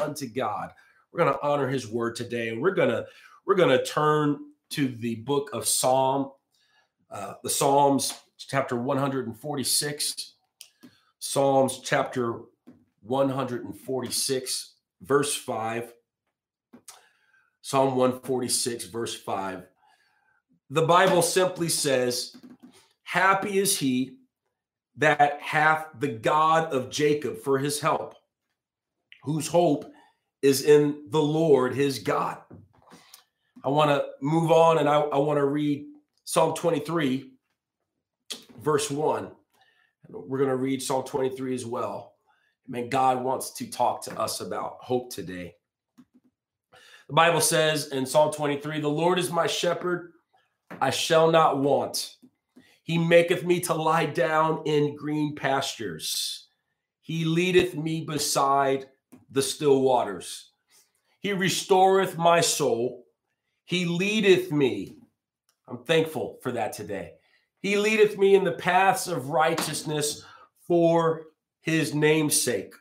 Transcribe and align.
unto 0.00 0.26
God. 0.26 0.70
We're 1.12 1.24
going 1.24 1.34
to 1.34 1.42
honor 1.42 1.68
his 1.68 1.88
word 1.88 2.16
today. 2.16 2.48
And 2.48 2.60
we're 2.60 2.74
going 2.74 2.90
to 2.90 3.06
we're 3.46 3.54
going 3.54 3.76
to 3.76 3.84
turn 3.84 4.38
to 4.70 4.88
the 4.88 5.16
book 5.16 5.50
of 5.52 5.66
Psalm 5.66 6.30
uh, 7.10 7.34
the 7.42 7.50
Psalms 7.50 8.14
chapter 8.38 8.76
146 8.76 10.34
Psalms 11.18 11.80
chapter 11.82 12.40
146 13.02 14.74
verse 15.02 15.34
5 15.34 15.92
Psalm 17.62 17.96
146 17.96 18.84
verse 18.86 19.14
5 19.16 19.66
the 20.70 20.82
Bible 20.82 21.22
simply 21.22 21.68
says 21.68 22.36
happy 23.02 23.58
is 23.58 23.76
he 23.76 24.18
that 24.96 25.40
hath 25.40 25.88
the 25.98 26.08
God 26.08 26.72
of 26.72 26.90
Jacob 26.90 27.38
for 27.38 27.58
his 27.58 27.80
help 27.80 28.14
whose 29.24 29.48
hope 29.48 29.89
is 30.42 30.62
in 30.62 31.04
the 31.10 31.22
Lord 31.22 31.74
his 31.74 31.98
God. 31.98 32.38
I 33.62 33.68
want 33.68 33.90
to 33.90 34.04
move 34.22 34.50
on 34.50 34.78
and 34.78 34.88
I, 34.88 35.00
I 35.00 35.18
want 35.18 35.38
to 35.38 35.44
read 35.44 35.84
Psalm 36.24 36.54
23, 36.54 37.32
verse 38.60 38.90
1. 38.90 39.30
We're 40.08 40.38
going 40.38 40.50
to 40.50 40.56
read 40.56 40.82
Psalm 40.82 41.04
23 41.04 41.54
as 41.54 41.66
well. 41.66 42.14
Man, 42.66 42.88
God 42.88 43.22
wants 43.22 43.52
to 43.54 43.70
talk 43.70 44.02
to 44.04 44.18
us 44.18 44.40
about 44.40 44.78
hope 44.80 45.12
today. 45.12 45.54
The 47.08 47.14
Bible 47.14 47.40
says 47.40 47.88
in 47.88 48.06
Psalm 48.06 48.32
23 48.32 48.80
The 48.80 48.88
Lord 48.88 49.18
is 49.18 49.30
my 49.30 49.46
shepherd, 49.46 50.12
I 50.80 50.90
shall 50.90 51.30
not 51.30 51.58
want. 51.58 52.14
He 52.84 52.98
maketh 52.98 53.44
me 53.44 53.60
to 53.60 53.74
lie 53.74 54.06
down 54.06 54.62
in 54.64 54.96
green 54.96 55.34
pastures. 55.34 56.48
He 57.02 57.24
leadeth 57.24 57.74
me 57.74 58.04
beside 58.04 58.86
the 59.30 59.42
still 59.42 59.80
waters. 59.80 60.50
He 61.20 61.32
restoreth 61.32 62.16
my 62.16 62.40
soul. 62.40 63.04
He 63.64 63.84
leadeth 63.84 64.50
me. 64.50 64.96
I'm 65.68 65.84
thankful 65.84 66.38
for 66.42 66.52
that 66.52 66.72
today. 66.72 67.12
He 67.60 67.76
leadeth 67.76 68.18
me 68.18 68.34
in 68.34 68.44
the 68.44 68.52
paths 68.52 69.06
of 69.06 69.28
righteousness 69.28 70.24
for 70.66 71.26
his 71.60 71.94
name's 71.94 72.40
sake. 72.40 72.74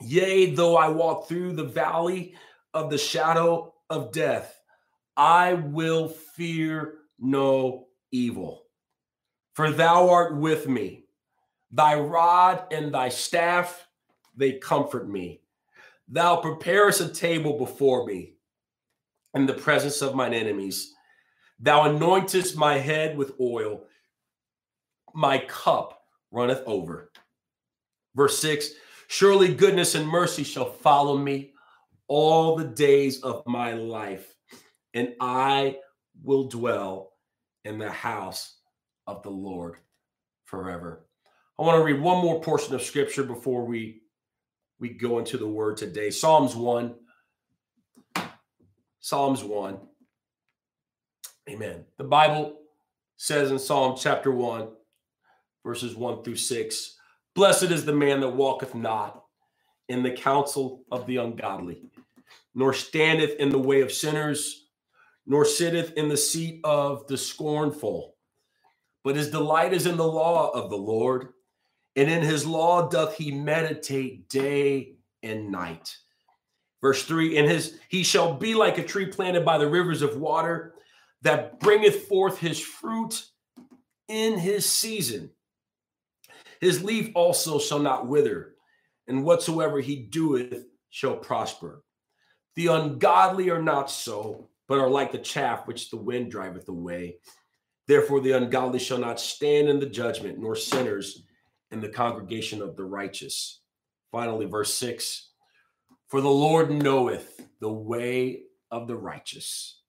Yea, 0.00 0.54
though 0.54 0.76
I 0.76 0.88
walk 0.88 1.28
through 1.28 1.54
the 1.54 1.64
valley 1.64 2.34
of 2.72 2.88
the 2.88 2.98
shadow 2.98 3.74
of 3.90 4.12
death, 4.12 4.62
I 5.16 5.54
will 5.54 6.08
fear 6.08 6.98
no 7.18 7.88
evil. 8.10 8.64
For 9.52 9.70
thou 9.70 10.08
art 10.08 10.36
with 10.36 10.68
me. 10.68 11.04
Thy 11.72 11.96
rod 11.96 12.72
and 12.72 12.94
thy 12.94 13.10
staff, 13.10 13.86
they 14.36 14.52
comfort 14.52 15.08
me. 15.08 15.39
Thou 16.12 16.36
preparest 16.36 17.00
a 17.00 17.08
table 17.08 17.56
before 17.56 18.04
me 18.04 18.34
in 19.34 19.46
the 19.46 19.54
presence 19.54 20.02
of 20.02 20.16
mine 20.16 20.34
enemies. 20.34 20.92
Thou 21.60 21.88
anointest 21.88 22.56
my 22.56 22.78
head 22.78 23.16
with 23.16 23.32
oil. 23.40 23.84
My 25.14 25.38
cup 25.38 26.02
runneth 26.32 26.62
over. 26.66 27.12
Verse 28.16 28.38
6 28.40 28.70
Surely 29.06 29.54
goodness 29.54 29.94
and 29.94 30.06
mercy 30.06 30.42
shall 30.42 30.72
follow 30.72 31.16
me 31.16 31.52
all 32.08 32.56
the 32.56 32.64
days 32.64 33.22
of 33.22 33.46
my 33.46 33.72
life, 33.72 34.34
and 34.94 35.14
I 35.20 35.76
will 36.24 36.48
dwell 36.48 37.12
in 37.64 37.78
the 37.78 37.90
house 37.90 38.56
of 39.06 39.22
the 39.22 39.30
Lord 39.30 39.76
forever. 40.44 41.06
I 41.58 41.62
want 41.62 41.78
to 41.78 41.84
read 41.84 42.00
one 42.00 42.22
more 42.22 42.40
portion 42.40 42.74
of 42.74 42.82
scripture 42.82 43.22
before 43.22 43.64
we 43.64 44.02
we 44.80 44.88
go 44.88 45.18
into 45.18 45.36
the 45.36 45.46
word 45.46 45.76
today. 45.76 46.10
Psalms 46.10 46.56
1. 46.56 46.94
Psalms 48.98 49.44
1. 49.44 49.78
Amen. 51.50 51.84
The 51.98 52.04
Bible 52.04 52.56
says 53.16 53.50
in 53.50 53.58
Psalm 53.58 53.96
chapter 53.98 54.32
1, 54.32 54.68
verses 55.64 55.94
1 55.94 56.24
through 56.24 56.36
6 56.36 56.96
Blessed 57.34 57.64
is 57.64 57.84
the 57.84 57.92
man 57.92 58.20
that 58.20 58.30
walketh 58.30 58.74
not 58.74 59.22
in 59.88 60.02
the 60.02 60.10
counsel 60.10 60.82
of 60.90 61.06
the 61.06 61.18
ungodly, 61.18 61.90
nor 62.54 62.72
standeth 62.72 63.36
in 63.38 63.50
the 63.50 63.58
way 63.58 63.82
of 63.82 63.92
sinners, 63.92 64.68
nor 65.26 65.44
sitteth 65.44 65.92
in 65.92 66.08
the 66.08 66.16
seat 66.16 66.60
of 66.64 67.06
the 67.06 67.16
scornful. 67.16 68.16
But 69.04 69.16
his 69.16 69.30
delight 69.30 69.72
is 69.72 69.86
in 69.86 69.96
the 69.96 70.06
law 70.06 70.50
of 70.50 70.70
the 70.70 70.76
Lord, 70.76 71.28
and 71.96 72.10
in 72.10 72.22
his 72.22 72.46
law 72.46 72.88
doth 72.88 73.16
he 73.16 73.32
meditate 73.32 74.28
day 74.28 74.94
and 75.22 75.50
night. 75.50 75.96
Verse 76.80 77.04
3 77.04 77.36
In 77.36 77.46
his 77.46 77.78
he 77.88 78.02
shall 78.02 78.34
be 78.34 78.54
like 78.54 78.78
a 78.78 78.84
tree 78.84 79.06
planted 79.06 79.44
by 79.44 79.58
the 79.58 79.68
rivers 79.68 80.02
of 80.02 80.16
water 80.16 80.74
that 81.22 81.60
bringeth 81.60 82.06
forth 82.06 82.38
his 82.38 82.60
fruit 82.60 83.24
in 84.08 84.38
his 84.38 84.66
season. 84.66 85.30
His 86.60 86.82
leaf 86.82 87.10
also 87.14 87.58
shall 87.58 87.78
not 87.78 88.06
wither, 88.06 88.54
and 89.06 89.24
whatsoever 89.24 89.80
he 89.80 89.96
doeth 89.96 90.64
shall 90.90 91.16
prosper. 91.16 91.82
The 92.56 92.68
ungodly 92.68 93.50
are 93.50 93.62
not 93.62 93.90
so, 93.90 94.48
but 94.68 94.78
are 94.78 94.90
like 94.90 95.12
the 95.12 95.18
chaff 95.18 95.66
which 95.66 95.90
the 95.90 95.96
wind 95.96 96.30
driveth 96.30 96.68
away. 96.68 97.18
Therefore, 97.86 98.20
the 98.20 98.32
ungodly 98.32 98.78
shall 98.78 98.98
not 98.98 99.20
stand 99.20 99.68
in 99.68 99.80
the 99.80 99.86
judgment, 99.86 100.38
nor 100.38 100.54
sinners 100.54 101.24
in 101.70 101.80
the 101.80 101.88
congregation 101.88 102.62
of 102.62 102.76
the 102.76 102.84
righteous. 102.84 103.60
Finally, 104.12 104.46
verse 104.46 104.74
6 104.74 105.30
For 106.08 106.20
the 106.20 106.28
Lord 106.28 106.70
knoweth 106.70 107.46
the 107.60 107.72
way 107.72 108.42
of 108.70 108.86
the 108.88 108.96
righteous, 108.96 109.80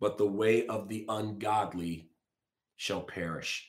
but 0.00 0.18
the 0.18 0.26
way 0.26 0.66
of 0.66 0.88
the 0.88 1.04
ungodly 1.08 2.08
shall 2.76 3.00
perish. 3.00 3.66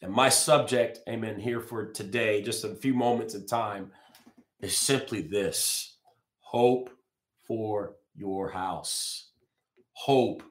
And 0.00 0.12
my 0.12 0.28
subject, 0.28 1.00
amen, 1.08 1.40
here 1.40 1.60
for 1.60 1.86
today, 1.92 2.40
just 2.42 2.64
a 2.64 2.74
few 2.76 2.94
moments 2.94 3.34
of 3.34 3.48
time, 3.48 3.90
is 4.60 4.76
simply 4.76 5.22
this 5.22 5.96
hope 6.40 6.90
for 7.46 7.96
your 8.14 8.50
house. 8.50 9.30
Hope 9.92 10.42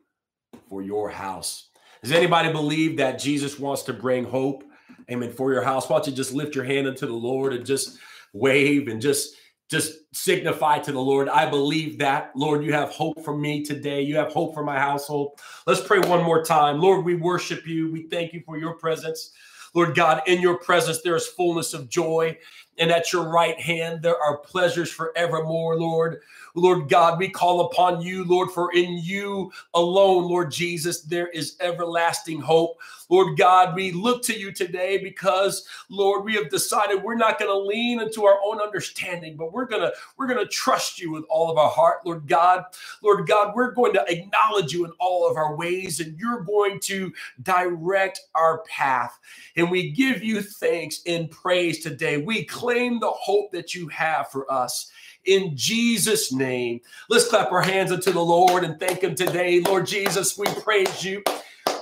for 0.69 0.81
your 0.81 1.09
house. 1.09 1.69
Does 2.03 2.11
anybody 2.11 2.51
believe 2.51 2.97
that 2.97 3.19
Jesus 3.19 3.57
wants 3.57 3.83
to 3.83 3.93
bring 3.93 4.25
hope, 4.25 4.63
amen, 5.09 5.31
for 5.33 5.51
your 5.51 5.63
house? 5.63 5.89
Why 5.89 5.97
don't 5.97 6.07
you 6.07 6.13
just 6.13 6.33
lift 6.33 6.55
your 6.55 6.63
hand 6.63 6.87
unto 6.87 7.05
the 7.05 7.13
Lord 7.13 7.53
and 7.53 7.65
just 7.65 7.97
wave 8.33 8.87
and 8.87 9.01
just 9.01 9.35
just 9.69 9.99
signify 10.15 10.79
to 10.79 10.91
the 10.91 11.01
Lord, 11.01 11.27
I 11.27 11.49
believe 11.49 11.97
that. 11.99 12.31
Lord, 12.35 12.63
you 12.63 12.71
have 12.73 12.89
hope 12.89 13.23
for 13.23 13.37
me 13.37 13.63
today. 13.63 14.01
You 14.01 14.15
have 14.15 14.31
hope 14.31 14.53
for 14.53 14.63
my 14.63 14.79
household. 14.79 15.39
Let's 15.65 15.85
pray 15.85 15.99
one 15.99 16.23
more 16.23 16.43
time. 16.43 16.79
Lord, 16.79 17.03
we 17.03 17.15
worship 17.15 17.67
you. 17.67 17.91
We 17.91 18.03
thank 18.03 18.33
you 18.33 18.41
for 18.45 18.57
your 18.57 18.75
presence. 18.75 19.33
Lord 19.73 19.93
God, 19.93 20.21
in 20.25 20.41
your 20.41 20.57
presence, 20.57 21.01
there 21.01 21.15
is 21.15 21.27
fullness 21.27 21.73
of 21.73 21.89
joy. 21.89 22.37
And 22.77 22.91
at 22.91 23.11
your 23.11 23.29
right 23.29 23.59
hand, 23.59 24.01
there 24.01 24.17
are 24.17 24.37
pleasures 24.37 24.89
forevermore, 24.89 25.77
Lord. 25.77 26.21
Lord 26.57 26.89
God, 26.89 27.19
we 27.19 27.29
call 27.29 27.61
upon 27.67 28.01
you, 28.01 28.25
Lord, 28.25 28.51
for 28.51 28.73
in 28.75 28.99
you 28.99 29.53
alone, 29.75 30.25
Lord 30.29 30.51
Jesus, 30.51 31.03
there 31.03 31.29
is 31.29 31.57
everlasting 31.61 32.41
hope. 32.41 32.79
Lord 33.09 33.37
God, 33.37 33.75
we 33.75 33.93
look 33.93 34.23
to 34.25 34.39
you 34.39 34.51
today 34.53 34.99
because, 34.99 35.67
Lord, 35.89 36.25
we 36.25 36.35
have 36.35 36.49
decided 36.51 37.03
we're 37.03 37.15
not 37.15 37.39
going 37.39 37.51
to 37.51 37.57
lean 37.69 38.01
into 38.01 38.25
our 38.25 38.39
own 38.45 38.61
understanding, 38.61 39.37
but 39.37 39.53
we're 39.53 39.67
going 39.67 39.83
to 39.83 39.93
we're 40.17 40.27
going 40.27 40.39
to 40.39 40.47
trust 40.51 41.01
you 41.01 41.11
with 41.11 41.25
all 41.29 41.51
of 41.51 41.57
our 41.59 41.71
heart, 41.71 41.99
Lord 42.05 42.27
God. 42.27 42.65
Lord 43.03 43.27
God, 43.27 43.55
we're 43.55 43.71
going 43.73 43.93
to 43.95 44.05
acknowledge 44.09 44.73
you 44.73 44.85
in 44.85 44.93
all 44.99 45.29
of 45.29 45.37
our 45.37 45.55
ways 45.55 46.01
and 46.01 46.19
you're 46.19 46.41
going 46.43 46.81
to 46.81 47.13
direct 47.43 48.21
our 48.35 48.63
path. 48.69 49.19
And 49.57 49.71
we 49.71 49.91
give 49.91 50.23
you 50.23 50.41
thanks 50.41 51.01
and 51.07 51.31
praise 51.31 51.81
today. 51.83 52.17
We 52.19 52.45
claim 52.45 53.01
the 53.01 53.11
hope 53.11 53.51
that 53.53 53.75
you 53.75 53.89
have 53.89 54.31
for 54.31 54.51
us 54.51 54.91
in 55.27 55.55
Jesus' 55.55 56.31
name. 56.31 56.81
Let's 57.09 57.27
clap 57.27 57.51
our 57.51 57.61
hands 57.61 57.91
unto 57.91 58.11
the 58.11 58.23
Lord 58.23 58.63
and 58.63 58.79
thank 58.79 59.01
Him 59.01 59.13
today. 59.13 59.59
Lord 59.61 59.85
Jesus, 59.85 60.37
we 60.37 60.47
praise 60.47 61.03
you. 61.03 61.23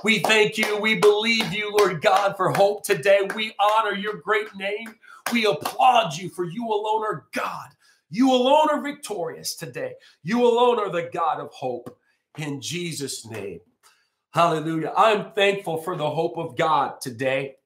We 0.04 0.18
thank 0.18 0.58
you. 0.58 0.78
We 0.78 0.96
believe 0.96 1.52
you, 1.52 1.74
Lord 1.78 2.02
God, 2.02 2.36
for 2.36 2.50
hope 2.50 2.84
today. 2.84 3.20
We 3.34 3.54
honor 3.58 3.94
your 3.94 4.18
great 4.18 4.54
name. 4.54 4.94
We 5.32 5.46
applaud 5.46 6.16
you 6.16 6.28
for 6.28 6.44
you 6.44 6.66
alone 6.66 7.02
are 7.04 7.26
God. 7.32 7.70
You 8.10 8.32
alone 8.32 8.68
are 8.70 8.80
victorious 8.80 9.56
today. 9.56 9.94
You 10.22 10.44
alone 10.44 10.78
are 10.78 10.90
the 10.90 11.08
God 11.12 11.40
of 11.40 11.50
hope 11.52 11.98
in 12.38 12.60
Jesus' 12.60 13.26
name. 13.26 13.60
Hallelujah. 14.30 14.92
I'm 14.96 15.32
thankful 15.32 15.78
for 15.78 15.96
the 15.96 16.10
hope 16.10 16.36
of 16.36 16.56
God 16.56 17.00
today. 17.00 17.56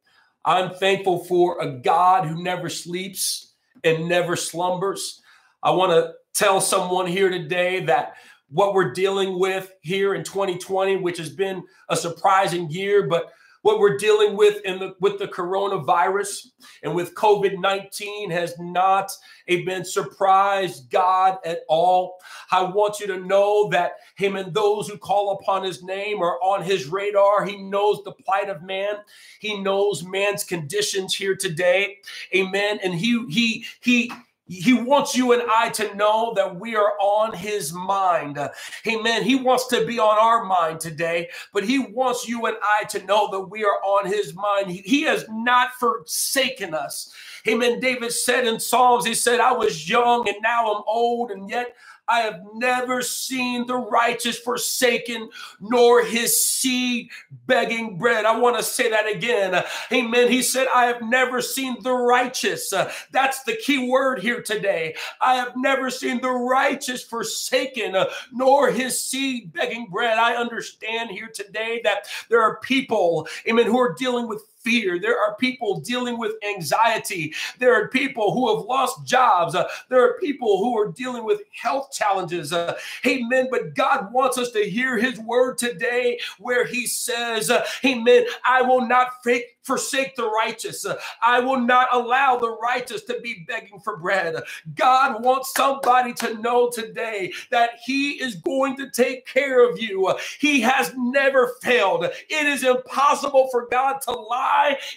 I'm 0.44 0.74
thankful 0.74 1.24
for 1.24 1.60
a 1.60 1.78
God 1.78 2.26
who 2.26 2.42
never 2.42 2.68
sleeps 2.68 3.54
and 3.84 4.08
never 4.08 4.36
slumbers. 4.36 5.19
I 5.62 5.70
want 5.70 5.92
to 5.92 6.14
tell 6.34 6.60
someone 6.60 7.06
here 7.06 7.28
today 7.28 7.84
that 7.84 8.14
what 8.48 8.74
we're 8.74 8.92
dealing 8.92 9.38
with 9.38 9.72
here 9.82 10.14
in 10.14 10.24
2020, 10.24 10.96
which 10.96 11.18
has 11.18 11.30
been 11.30 11.64
a 11.88 11.96
surprising 11.96 12.70
year, 12.70 13.06
but 13.06 13.30
what 13.62 13.78
we're 13.78 13.98
dealing 13.98 14.36
with 14.36 14.64
in 14.64 14.78
the 14.78 14.94
with 15.00 15.18
the 15.18 15.28
coronavirus 15.28 16.46
and 16.82 16.94
with 16.94 17.14
COVID-19 17.14 18.30
has 18.30 18.58
not 18.58 19.10
been 19.46 19.84
surprised 19.84 20.90
God 20.90 21.38
at 21.44 21.60
all. 21.68 22.18
I 22.50 22.62
want 22.62 23.00
you 23.00 23.06
to 23.08 23.20
know 23.20 23.68
that 23.68 23.92
him 24.16 24.36
and 24.36 24.54
those 24.54 24.88
who 24.88 24.96
call 24.96 25.32
upon 25.32 25.62
his 25.62 25.82
name 25.82 26.22
are 26.22 26.38
on 26.42 26.62
his 26.62 26.86
radar. 26.86 27.44
He 27.44 27.58
knows 27.58 28.02
the 28.02 28.12
plight 28.12 28.48
of 28.48 28.62
man. 28.62 28.94
He 29.40 29.60
knows 29.60 30.04
man's 30.04 30.42
conditions 30.42 31.14
here 31.14 31.36
today. 31.36 31.98
Amen. 32.34 32.78
And 32.82 32.94
he 32.94 33.26
he 33.28 33.66
he 33.80 34.10
he 34.50 34.72
wants 34.72 35.16
you 35.16 35.32
and 35.32 35.42
I 35.48 35.68
to 35.70 35.94
know 35.94 36.32
that 36.34 36.58
we 36.58 36.74
are 36.74 36.92
on 37.00 37.32
his 37.32 37.72
mind. 37.72 38.38
Amen. 38.86 39.22
He 39.22 39.36
wants 39.36 39.68
to 39.68 39.86
be 39.86 40.00
on 40.00 40.18
our 40.18 40.44
mind 40.44 40.80
today, 40.80 41.28
but 41.52 41.64
he 41.64 41.78
wants 41.78 42.28
you 42.28 42.46
and 42.46 42.56
I 42.62 42.84
to 42.86 43.04
know 43.04 43.30
that 43.30 43.40
we 43.42 43.64
are 43.64 43.80
on 43.84 44.06
his 44.06 44.34
mind. 44.34 44.70
He, 44.70 45.02
has 45.02 45.24
not 45.30 45.70
forsaken 45.78 46.74
us. 46.74 47.12
Amen. 47.48 47.80
David 47.80 48.12
said 48.12 48.46
in 48.46 48.60
Psalms, 48.60 49.06
he 49.06 49.14
said, 49.14 49.40
I 49.40 49.52
was 49.52 49.88
young 49.88 50.28
and 50.28 50.36
now 50.42 50.74
I'm 50.74 50.82
old, 50.86 51.30
and 51.30 51.48
yet 51.48 51.74
I 52.10 52.20
have 52.20 52.40
never 52.54 53.02
seen 53.02 53.66
the 53.66 53.76
righteous 53.76 54.38
forsaken, 54.38 55.30
nor 55.60 56.02
his 56.04 56.44
seed 56.44 57.10
begging 57.46 57.96
bread. 57.98 58.24
I 58.24 58.36
want 58.36 58.56
to 58.56 58.62
say 58.62 58.90
that 58.90 59.08
again. 59.08 59.62
Amen. 59.92 60.28
He 60.28 60.42
said, 60.42 60.66
I 60.74 60.86
have 60.86 61.02
never 61.02 61.40
seen 61.40 61.80
the 61.82 61.92
righteous. 61.92 62.72
Uh, 62.72 62.92
that's 63.12 63.44
the 63.44 63.56
key 63.56 63.88
word 63.88 64.20
here 64.20 64.42
today. 64.42 64.96
I 65.20 65.36
have 65.36 65.52
never 65.56 65.88
seen 65.88 66.20
the 66.20 66.30
righteous 66.30 67.04
forsaken, 67.04 67.94
uh, 67.94 68.06
nor 68.32 68.70
his 68.70 69.02
seed 69.02 69.52
begging 69.52 69.86
bread. 69.88 70.18
I 70.18 70.34
understand 70.34 71.10
here 71.10 71.30
today 71.32 71.80
that 71.84 72.06
there 72.28 72.42
are 72.42 72.58
people, 72.60 73.28
amen, 73.48 73.66
who 73.66 73.78
are 73.78 73.94
dealing 73.94 74.28
with 74.28 74.44
fear. 74.62 74.98
There 74.98 75.18
are 75.18 75.36
people 75.36 75.80
dealing 75.80 76.18
with 76.18 76.32
anxiety. 76.54 77.34
There 77.58 77.74
are 77.74 77.88
people 77.88 78.32
who 78.32 78.54
have 78.54 78.66
lost 78.66 79.04
jobs. 79.06 79.54
Uh, 79.54 79.68
there 79.88 80.02
are 80.04 80.18
people 80.18 80.58
who 80.58 80.78
are 80.78 80.92
dealing 80.92 81.24
with 81.24 81.42
health 81.52 81.92
challenges. 81.92 82.52
Uh, 82.52 82.76
amen. 83.06 83.48
But 83.50 83.74
God 83.74 84.12
wants 84.12 84.38
us 84.38 84.50
to 84.52 84.68
hear 84.68 84.98
his 84.98 85.18
word 85.18 85.58
today 85.58 86.18
where 86.38 86.64
he 86.64 86.86
says, 86.86 87.50
uh, 87.50 87.64
Amen, 87.84 88.24
I 88.44 88.62
will 88.62 88.86
not 88.86 89.22
fake 89.22 89.56
forsake 89.62 90.16
the 90.16 90.28
righteous. 90.28 90.86
I 91.22 91.40
will 91.40 91.60
not 91.60 91.88
allow 91.92 92.36
the 92.36 92.50
righteous 92.50 93.02
to 93.04 93.20
be 93.20 93.44
begging 93.46 93.78
for 93.80 93.96
bread. 93.96 94.34
God 94.74 95.22
wants 95.22 95.52
somebody 95.54 96.12
to 96.14 96.34
know 96.40 96.70
today 96.70 97.32
that 97.50 97.70
He 97.84 98.12
is 98.12 98.36
going 98.36 98.76
to 98.78 98.90
take 98.90 99.26
care 99.26 99.68
of 99.68 99.80
you. 99.80 100.14
He 100.38 100.60
has 100.62 100.92
never 100.96 101.52
failed. 101.62 102.04
It 102.04 102.46
is 102.46 102.64
impossible 102.64 103.48
for 103.50 103.68
God 103.70 104.00
to 104.02 104.12
lie, 104.12 104.49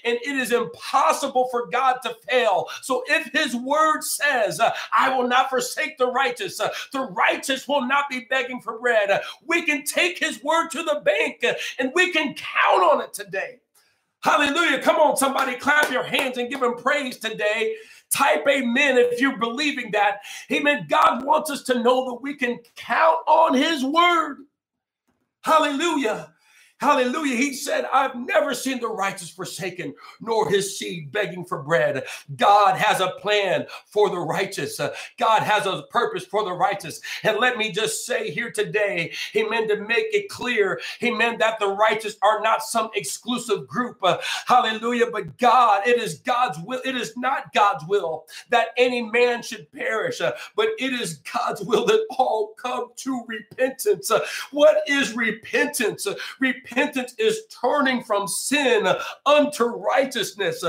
and 0.04 0.18
it 0.24 0.38
is 0.38 0.52
impossible 0.52 1.48
for 1.52 1.68
God 1.68 1.98
to 2.04 2.16
fail. 2.30 2.68
So 2.82 3.04
if 3.08 3.32
His 3.34 3.56
word 3.56 4.02
says, 4.04 4.60
uh, 4.60 4.74
I 4.98 5.16
will 5.16 5.28
not 5.28 5.50
forsake 5.50 5.98
the 5.98 6.08
righteous, 6.08 6.60
uh, 6.60 6.70
the 6.92 7.02
righteous 7.02 7.68
will 7.68 7.88
not 7.88 8.10
be 8.10 8.28
begging 8.30 8.62
for 8.62 8.80
bread, 8.80 9.12
uh, 9.12 9.20
we 9.46 9.64
can 9.64 9.84
take 9.84 10.20
His 10.20 10.44
word 10.44 10.70
to 10.72 10.84
the 10.84 11.02
bank 11.06 11.44
and 11.80 11.92
we 11.96 12.12
can 12.12 12.36
count 12.36 12.84
on 12.84 13.02
it 13.02 13.14
today. 13.14 13.60
Hallelujah. 14.22 14.82
Come 14.82 14.98
on, 14.98 15.18
somebody, 15.18 15.56
clap 15.56 15.92
your 15.92 16.04
hands 16.04 16.38
and 16.38 16.50
give 16.50 16.62
him 16.64 16.76
praise 16.76 17.18
today. 17.18 17.76
Type 18.12 18.46
amen 18.48 18.98
if 18.98 19.20
you're 19.20 19.38
believing 19.40 19.92
that. 19.92 20.20
Amen. 20.52 20.88
God 20.90 21.26
wants 21.26 21.52
us 21.52 21.64
to 21.64 21.82
know 21.84 22.06
that 22.10 22.22
we 22.22 22.36
can 22.36 22.60
count 22.76 23.20
on 23.28 23.54
his 23.54 23.84
word. 23.84 24.38
Hallelujah. 25.42 26.33
Hallelujah. 26.84 27.38
He 27.38 27.54
said, 27.54 27.86
I've 27.94 28.14
never 28.14 28.54
seen 28.54 28.82
the 28.82 28.90
righteous 28.90 29.30
forsaken, 29.30 29.96
nor 30.20 30.50
his 30.50 30.78
seed 30.78 31.14
begging 31.14 31.46
for 31.46 31.64
bread. 31.64 32.04
God 32.36 32.76
has 32.76 33.00
a 33.00 33.12
plan 33.22 33.68
for 33.86 34.10
the 34.10 34.20
righteous. 34.20 34.82
Uh, 34.82 34.94
God 35.18 35.44
has 35.44 35.66
a 35.66 35.84
purpose 35.92 36.26
for 36.26 36.44
the 36.44 36.52
righteous. 36.52 37.00
And 37.24 37.38
let 37.40 37.58
me 37.58 37.72
just 37.72 38.06
say 38.06 38.32
here 38.32 38.52
today, 38.52 39.14
he 39.32 39.44
meant 39.44 39.70
to 39.70 39.78
make 39.78 40.08
it 40.12 40.28
clear, 40.28 40.82
he 41.00 41.10
meant 41.10 41.40
that 41.40 41.58
the 41.58 41.70
righteous 41.70 42.18
are 42.22 42.42
not 42.42 42.64
some 42.64 42.90
exclusive 42.96 43.66
group. 43.66 44.00
Uh, 44.04 44.18
hallelujah. 44.46 45.10
But 45.10 45.38
God, 45.38 45.88
it 45.88 46.02
is 46.02 46.16
God's 46.16 46.60
will. 46.60 46.82
It 46.84 46.98
is 46.98 47.16
not 47.16 47.54
God's 47.54 47.86
will 47.88 48.26
that 48.50 48.70
any 48.76 49.02
man 49.02 49.42
should 49.42 49.72
perish, 49.72 50.20
uh, 50.20 50.34
but 50.58 50.68
it 50.80 50.92
is 50.92 51.22
God's 51.34 51.62
will 51.62 51.86
that 51.86 52.06
all 52.18 52.54
come 52.58 52.90
to 52.98 53.24
repentance. 53.26 54.12
What 54.52 54.82
is 54.86 55.14
repentance? 55.14 56.06
Repentance 56.42 56.73
repentance 56.74 57.14
is 57.20 57.42
turning 57.62 58.04
from 58.04 58.28
sin 58.28 58.88
unto 59.26 59.64
righteousness. 59.66 60.64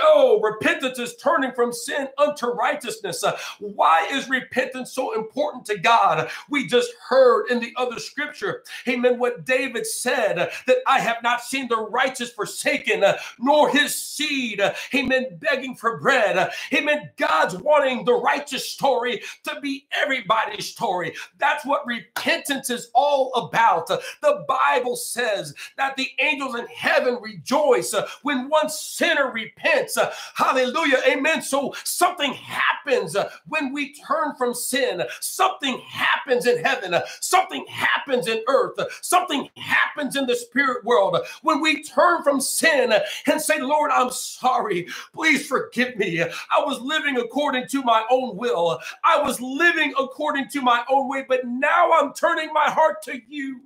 Oh, 0.00 0.40
repentance 0.42 0.98
is 0.98 1.16
turning 1.16 1.52
from 1.52 1.72
sin 1.72 2.08
unto 2.18 2.46
righteousness. 2.48 3.24
Uh, 3.24 3.36
why 3.60 4.06
is 4.12 4.28
repentance 4.28 4.92
so 4.92 5.14
important 5.14 5.64
to 5.66 5.78
God? 5.78 6.30
We 6.48 6.66
just 6.66 6.90
heard 7.08 7.46
in 7.50 7.60
the 7.60 7.72
other 7.76 7.98
scripture, 7.98 8.64
amen, 8.88 9.18
what 9.18 9.44
David 9.44 9.86
said 9.86 10.38
uh, 10.38 10.48
that 10.66 10.78
I 10.86 11.00
have 11.00 11.22
not 11.22 11.42
seen 11.42 11.68
the 11.68 11.78
righteous 11.78 12.30
forsaken, 12.32 13.04
uh, 13.04 13.18
nor 13.38 13.70
his 13.70 13.94
seed, 13.94 14.62
amen, 14.94 15.38
begging 15.40 15.74
for 15.76 15.98
bread. 16.00 16.50
Amen. 16.74 17.10
God's 17.16 17.56
wanting 17.56 18.04
the 18.04 18.14
righteous 18.14 18.68
story 18.68 19.22
to 19.44 19.60
be 19.60 19.86
everybody's 19.92 20.66
story. 20.66 21.14
That's 21.38 21.64
what 21.64 21.86
repentance 21.86 22.70
is 22.70 22.90
all 22.94 23.32
about. 23.34 23.88
The 23.88 24.44
Bible 24.48 24.96
says 24.96 25.54
that 25.76 25.96
the 25.96 26.08
angels 26.20 26.56
in 26.56 26.66
heaven 26.66 27.18
rejoice 27.22 27.94
when 28.22 28.48
one 28.48 28.68
sinner 28.68 29.30
repents 29.32 29.79
repents. 29.80 29.96
Uh, 29.96 30.12
hallelujah. 30.34 30.98
Amen. 31.08 31.42
So 31.42 31.74
something 31.84 32.32
happens 32.34 33.16
uh, 33.16 33.30
when 33.46 33.72
we 33.72 33.94
turn 33.94 34.34
from 34.36 34.54
sin. 34.54 35.02
Something 35.20 35.78
happens 35.88 36.46
in 36.46 36.62
heaven. 36.64 36.94
Uh, 36.94 37.02
something 37.20 37.64
happens 37.68 38.28
in 38.28 38.42
earth. 38.48 38.78
Something 39.02 39.48
happens 39.56 40.16
in 40.16 40.26
the 40.26 40.36
spirit 40.36 40.84
world 40.84 41.18
when 41.42 41.60
we 41.60 41.82
turn 41.82 42.22
from 42.22 42.40
sin 42.40 42.92
and 43.26 43.40
say, 43.40 43.60
Lord, 43.60 43.90
I'm 43.92 44.10
sorry. 44.10 44.88
Please 45.14 45.46
forgive 45.46 45.96
me. 45.96 46.22
I 46.22 46.64
was 46.64 46.80
living 46.80 47.16
according 47.18 47.68
to 47.68 47.82
my 47.82 48.04
own 48.10 48.36
will. 48.36 48.80
I 49.04 49.22
was 49.22 49.40
living 49.40 49.94
according 49.98 50.48
to 50.50 50.62
my 50.62 50.84
own 50.88 51.08
way, 51.08 51.24
but 51.28 51.40
now 51.46 51.92
I'm 51.92 52.12
turning 52.14 52.52
my 52.52 52.70
heart 52.70 53.02
to 53.04 53.20
you. 53.28 53.62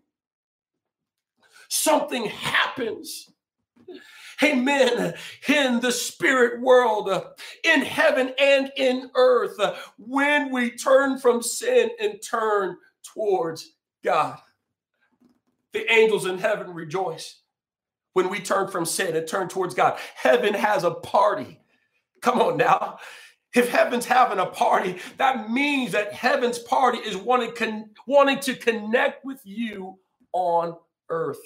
Something 1.69 2.27
happens 2.27 3.31
amen, 4.45 5.15
in 5.49 5.81
the 5.81 5.93
spirit 5.93 6.61
world, 6.61 7.11
in 7.65 7.83
heaven 7.83 8.35
and 8.39 8.73
in 8.77 9.11
earth, 9.17 9.59
when 9.99 10.53
we 10.53 10.71
turn 10.73 11.19
from 11.19 11.43
sin 11.43 11.91
and 12.01 12.21
turn 12.23 12.77
towards 13.15 13.73
God. 14.05 14.39
The 15.73 15.91
angels 15.93 16.27
in 16.27 16.39
heaven 16.39 16.75
rejoice 16.75 17.41
when 18.15 18.31
we 18.31 18.41
turn 18.41 18.69
from 18.69 18.87
sin 18.87 19.17
and 19.17 19.27
turn 19.29 19.49
towards 19.49 19.75
God. 19.75 19.99
Heaven 20.17 20.55
has 20.55 20.85
a 20.85 20.93
party. 20.93 21.61
Come 22.23 22.41
on 22.41 22.57
now. 22.57 22.99
If 23.55 23.71
heaven's 23.71 24.07
having 24.07 24.39
a 24.39 24.47
party, 24.47 24.99
that 25.19 25.51
means 25.51 25.93
that 25.93 26.13
heaven's 26.13 26.59
party 26.59 26.99
is 26.99 27.17
wanting, 27.17 27.91
wanting 28.07 28.41
to 28.41 28.55
connect 28.55 29.25
with 29.25 29.41
you 29.45 29.99
on 30.33 30.77
earth. 31.11 31.41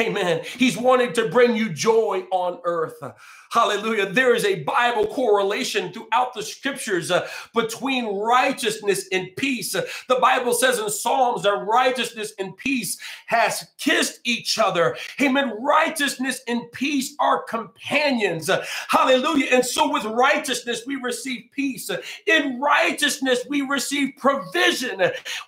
Amen. 0.00 0.42
He's 0.44 0.76
wanting 0.76 1.12
to 1.14 1.28
bring 1.28 1.56
you 1.56 1.72
joy 1.72 2.24
on 2.30 2.60
earth. 2.64 3.02
Hallelujah. 3.50 4.06
There 4.12 4.34
is 4.34 4.44
a 4.44 4.62
Bible 4.64 5.06
correlation 5.06 5.92
throughout 5.92 6.34
the 6.34 6.42
scriptures 6.42 7.10
uh, 7.10 7.28
between 7.54 8.06
righteousness 8.18 9.06
and 9.12 9.30
peace. 9.36 9.74
Uh, 9.74 9.82
the 10.08 10.16
Bible 10.16 10.54
says 10.54 10.78
in 10.80 10.90
Psalms 10.90 11.44
that 11.44 11.52
righteousness 11.54 12.32
and 12.38 12.56
peace 12.56 12.98
has 13.26 13.68
kissed 13.78 14.20
each 14.24 14.58
other. 14.58 14.96
Amen. 15.20 15.54
Righteousness 15.62 16.42
and 16.48 16.70
peace 16.72 17.14
are 17.20 17.44
companions. 17.44 18.50
Uh, 18.50 18.64
hallelujah. 18.88 19.46
And 19.52 19.64
so 19.64 19.92
with 19.92 20.04
righteousness, 20.06 20.82
we 20.86 20.96
receive 20.96 21.44
peace. 21.52 21.90
In 22.26 22.60
righteousness, 22.60 23.40
we 23.48 23.62
receive 23.62 24.14
provision. 24.18 25.00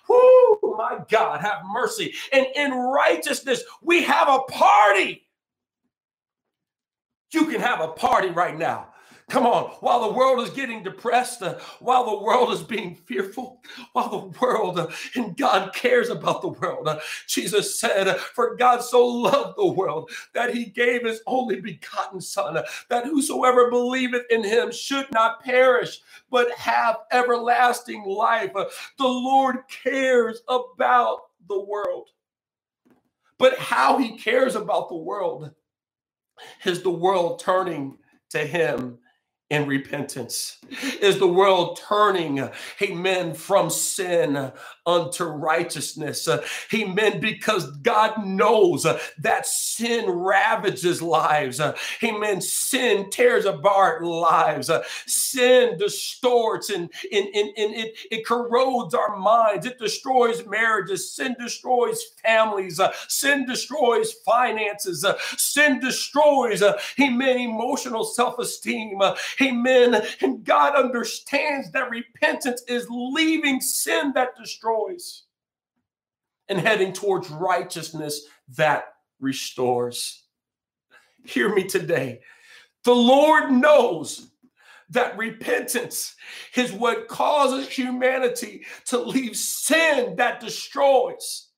Whoo, 0.09 0.75
my 0.77 0.99
God, 1.09 1.41
have 1.41 1.63
mercy. 1.71 2.13
And 2.33 2.47
in 2.55 2.71
righteousness, 2.73 3.63
we 3.81 4.03
have 4.03 4.29
a 4.29 4.39
party. 4.51 5.22
You 7.33 7.47
can 7.47 7.61
have 7.61 7.81
a 7.81 7.89
party 7.89 8.29
right 8.29 8.57
now. 8.57 8.89
Come 9.29 9.45
on, 9.47 9.71
while 9.81 10.01
the 10.03 10.13
world 10.17 10.41
is 10.47 10.51
getting 10.51 10.83
depressed, 10.83 11.43
uh, 11.43 11.59
while 11.81 12.05
the 12.05 12.23
world 12.23 12.51
is 12.53 12.63
being 12.63 12.95
fearful, 12.95 13.61
while 13.93 14.09
the 14.09 14.39
world 14.39 14.79
uh, 14.79 14.87
and 15.15 15.37
God 15.37 15.73
cares 15.73 16.09
about 16.09 16.41
the 16.43 16.49
world. 16.49 16.87
Uh, 16.87 16.99
Jesus 17.27 17.79
said, 17.79 18.17
For 18.19 18.55
God 18.55 18.83
so 18.83 19.05
loved 19.05 19.57
the 19.57 19.67
world 19.71 20.11
that 20.33 20.53
he 20.55 20.65
gave 20.65 21.05
his 21.05 21.21
only 21.27 21.61
begotten 21.61 22.21
Son, 22.21 22.57
uh, 22.57 22.63
that 22.89 23.05
whosoever 23.05 23.71
believeth 23.71 24.23
in 24.31 24.43
him 24.43 24.71
should 24.71 25.07
not 25.11 25.43
perish, 25.43 26.01
but 26.31 26.51
have 26.53 26.97
everlasting 27.11 28.05
life. 28.05 28.51
Uh, 28.55 28.65
the 28.99 29.07
Lord 29.07 29.59
cares 29.69 30.41
about 30.49 31.21
the 31.49 31.59
world. 31.61 32.09
But 33.37 33.57
how 33.59 33.97
he 33.99 34.17
cares 34.17 34.55
about 34.55 34.89
the 34.89 34.97
world 34.97 35.51
is 36.65 36.83
the 36.83 36.89
world 36.89 37.39
turning 37.39 37.97
to 38.31 38.39
him 38.39 38.99
in 39.49 39.67
repentance? 39.67 40.57
Is 41.01 41.19
the 41.19 41.27
world 41.27 41.79
turning, 41.87 42.49
amen, 42.81 43.33
from 43.35 43.69
sin 43.69 44.51
unto 44.85 45.23
righteousness? 45.23 46.27
Uh, 46.27 46.43
amen, 46.73 47.19
because 47.19 47.71
God 47.77 48.25
knows 48.25 48.85
uh, 48.85 48.99
that 49.19 49.45
sin 49.45 50.09
ravages 50.09 51.01
lives. 51.01 51.59
Uh, 51.59 51.75
amen, 52.03 52.41
sin 52.41 53.09
tears 53.09 53.45
apart 53.45 54.03
lives. 54.03 54.69
Sin 55.05 55.77
distorts 55.77 56.69
and, 56.69 56.89
and, 57.11 57.27
and, 57.27 57.49
and 57.57 57.73
it, 57.75 57.97
it 58.11 58.25
corrodes 58.25 58.93
our 58.93 59.17
minds. 59.17 59.65
It 59.65 59.79
destroys 59.79 60.45
marriages. 60.45 61.13
Sin 61.13 61.35
destroys 61.39 62.03
families. 62.23 62.79
Sin 63.07 63.45
destroys 63.45 64.13
finances. 64.25 65.05
Sin 65.37 65.79
destroys, 65.79 66.63
amen, 66.99 67.37
emotional 67.37 68.03
self 68.03 68.39
esteem. 68.39 68.99
Amen. 69.41 70.01
And 70.21 70.43
God 70.43 70.75
understands 70.75 71.71
that 71.71 71.89
repentance 71.89 72.63
is 72.67 72.87
leaving 72.89 73.61
sin 73.61 74.11
that 74.15 74.35
destroys 74.37 74.72
and 76.49 76.59
heading 76.59 76.93
towards 76.93 77.29
righteousness 77.29 78.21
that 78.57 78.85
restores. 79.19 80.25
Hear 81.25 81.53
me 81.53 81.63
today. 81.63 82.19
The 82.83 82.93
Lord 82.93 83.51
knows 83.51 84.29
that 84.89 85.17
repentance 85.17 86.15
is 86.55 86.71
what 86.71 87.07
causes 87.07 87.69
humanity 87.69 88.65
to 88.85 88.99
leave 88.99 89.35
sin 89.35 90.15
that 90.17 90.39
destroys 90.39 91.49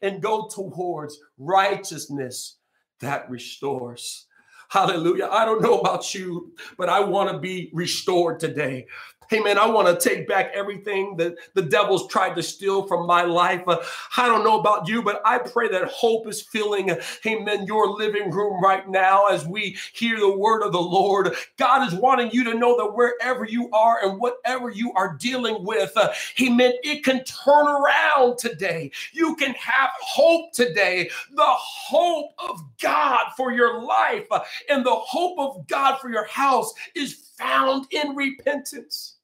and 0.00 0.22
go 0.22 0.48
towards 0.48 1.18
righteousness 1.38 2.58
that 3.00 3.28
restores. 3.28 4.26
Hallelujah. 4.68 5.28
I 5.30 5.44
don't 5.44 5.60
know 5.60 5.78
about 5.80 6.14
you, 6.14 6.54
but 6.78 6.88
I 6.88 7.00
want 7.00 7.30
to 7.30 7.38
be 7.38 7.70
restored 7.74 8.40
today. 8.40 8.86
Hey, 9.32 9.40
man, 9.40 9.56
I 9.56 9.64
want 9.64 9.88
to 9.88 10.08
take 10.08 10.28
back 10.28 10.50
everything 10.52 11.16
that 11.16 11.36
the 11.54 11.62
devil's 11.62 12.06
tried 12.08 12.34
to 12.34 12.42
steal 12.42 12.86
from 12.86 13.06
my 13.06 13.22
life. 13.22 13.62
Uh, 13.66 13.78
I 14.18 14.28
don't 14.28 14.44
know 14.44 14.60
about 14.60 14.86
you, 14.86 15.02
but 15.02 15.22
I 15.24 15.38
pray 15.38 15.68
that 15.68 15.88
hope 15.88 16.28
is 16.28 16.42
filling, 16.42 16.94
amen, 17.24 17.64
your 17.64 17.88
living 17.88 18.30
room 18.30 18.62
right 18.62 18.86
now 18.86 19.28
as 19.28 19.46
we 19.46 19.78
hear 19.94 20.20
the 20.20 20.36
word 20.36 20.62
of 20.62 20.72
the 20.72 20.82
Lord. 20.82 21.34
God 21.56 21.90
is 21.90 21.98
wanting 21.98 22.30
you 22.30 22.44
to 22.44 22.52
know 22.52 22.76
that 22.76 22.94
wherever 22.94 23.46
you 23.46 23.70
are 23.70 24.04
and 24.04 24.20
whatever 24.20 24.68
you 24.68 24.92
are 24.92 25.16
dealing 25.18 25.64
with, 25.64 25.96
uh, 25.96 26.12
amen, 26.38 26.74
it 26.82 27.02
can 27.02 27.24
turn 27.24 27.68
around 27.68 28.36
today. 28.36 28.90
You 29.14 29.34
can 29.36 29.54
have 29.54 29.88
hope 29.98 30.52
today. 30.52 31.08
The 31.30 31.42
hope 31.42 32.32
of 32.38 32.60
God 32.82 33.28
for 33.34 33.50
your 33.50 33.82
life 33.82 34.26
uh, 34.30 34.40
and 34.68 34.84
the 34.84 34.94
hope 34.94 35.38
of 35.38 35.66
God 35.68 36.00
for 36.00 36.10
your 36.10 36.26
house 36.26 36.74
is 36.94 37.30
found 37.38 37.86
in 37.92 38.14
repentance. 38.14 39.16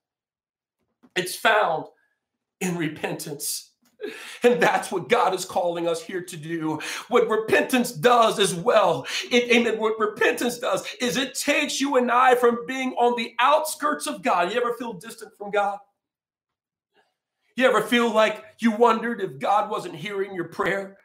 It's 1.18 1.36
found 1.36 1.86
in 2.60 2.76
repentance. 2.76 3.72
And 4.44 4.62
that's 4.62 4.92
what 4.92 5.08
God 5.08 5.34
is 5.34 5.44
calling 5.44 5.88
us 5.88 6.00
here 6.00 6.22
to 6.22 6.36
do. 6.36 6.80
What 7.08 7.28
repentance 7.28 7.90
does 7.90 8.38
as 8.38 8.54
well, 8.54 9.04
it, 9.30 9.50
amen. 9.50 9.78
What 9.78 9.98
repentance 9.98 10.58
does 10.58 10.86
is 11.00 11.16
it 11.16 11.34
takes 11.34 11.80
you 11.80 11.96
and 11.96 12.10
I 12.10 12.36
from 12.36 12.64
being 12.66 12.92
on 12.92 13.16
the 13.16 13.34
outskirts 13.40 14.06
of 14.06 14.22
God. 14.22 14.52
You 14.52 14.60
ever 14.60 14.74
feel 14.74 14.92
distant 14.92 15.36
from 15.36 15.50
God? 15.50 15.78
You 17.56 17.66
ever 17.66 17.82
feel 17.82 18.12
like 18.14 18.44
you 18.60 18.70
wondered 18.70 19.20
if 19.20 19.40
God 19.40 19.68
wasn't 19.68 19.96
hearing 19.96 20.32
your 20.32 20.48
prayer? 20.48 20.96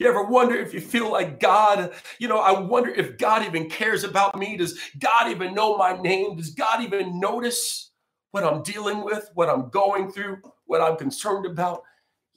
You 0.00 0.08
ever 0.08 0.24
wonder 0.24 0.56
if 0.56 0.74
you 0.74 0.80
feel 0.80 1.12
like 1.12 1.38
God, 1.38 1.92
you 2.18 2.26
know, 2.26 2.38
I 2.38 2.58
wonder 2.58 2.90
if 2.90 3.16
God 3.16 3.44
even 3.46 3.70
cares 3.70 4.02
about 4.02 4.36
me? 4.36 4.56
Does 4.56 4.76
God 4.98 5.30
even 5.30 5.54
know 5.54 5.76
my 5.76 5.96
name? 5.96 6.36
Does 6.36 6.50
God 6.50 6.82
even 6.82 7.20
notice? 7.20 7.89
What 8.30 8.44
I'm 8.44 8.62
dealing 8.62 9.04
with, 9.04 9.30
what 9.34 9.48
I'm 9.48 9.68
going 9.70 10.10
through, 10.12 10.38
what 10.66 10.80
I'm 10.80 10.96
concerned 10.96 11.46
about? 11.46 11.82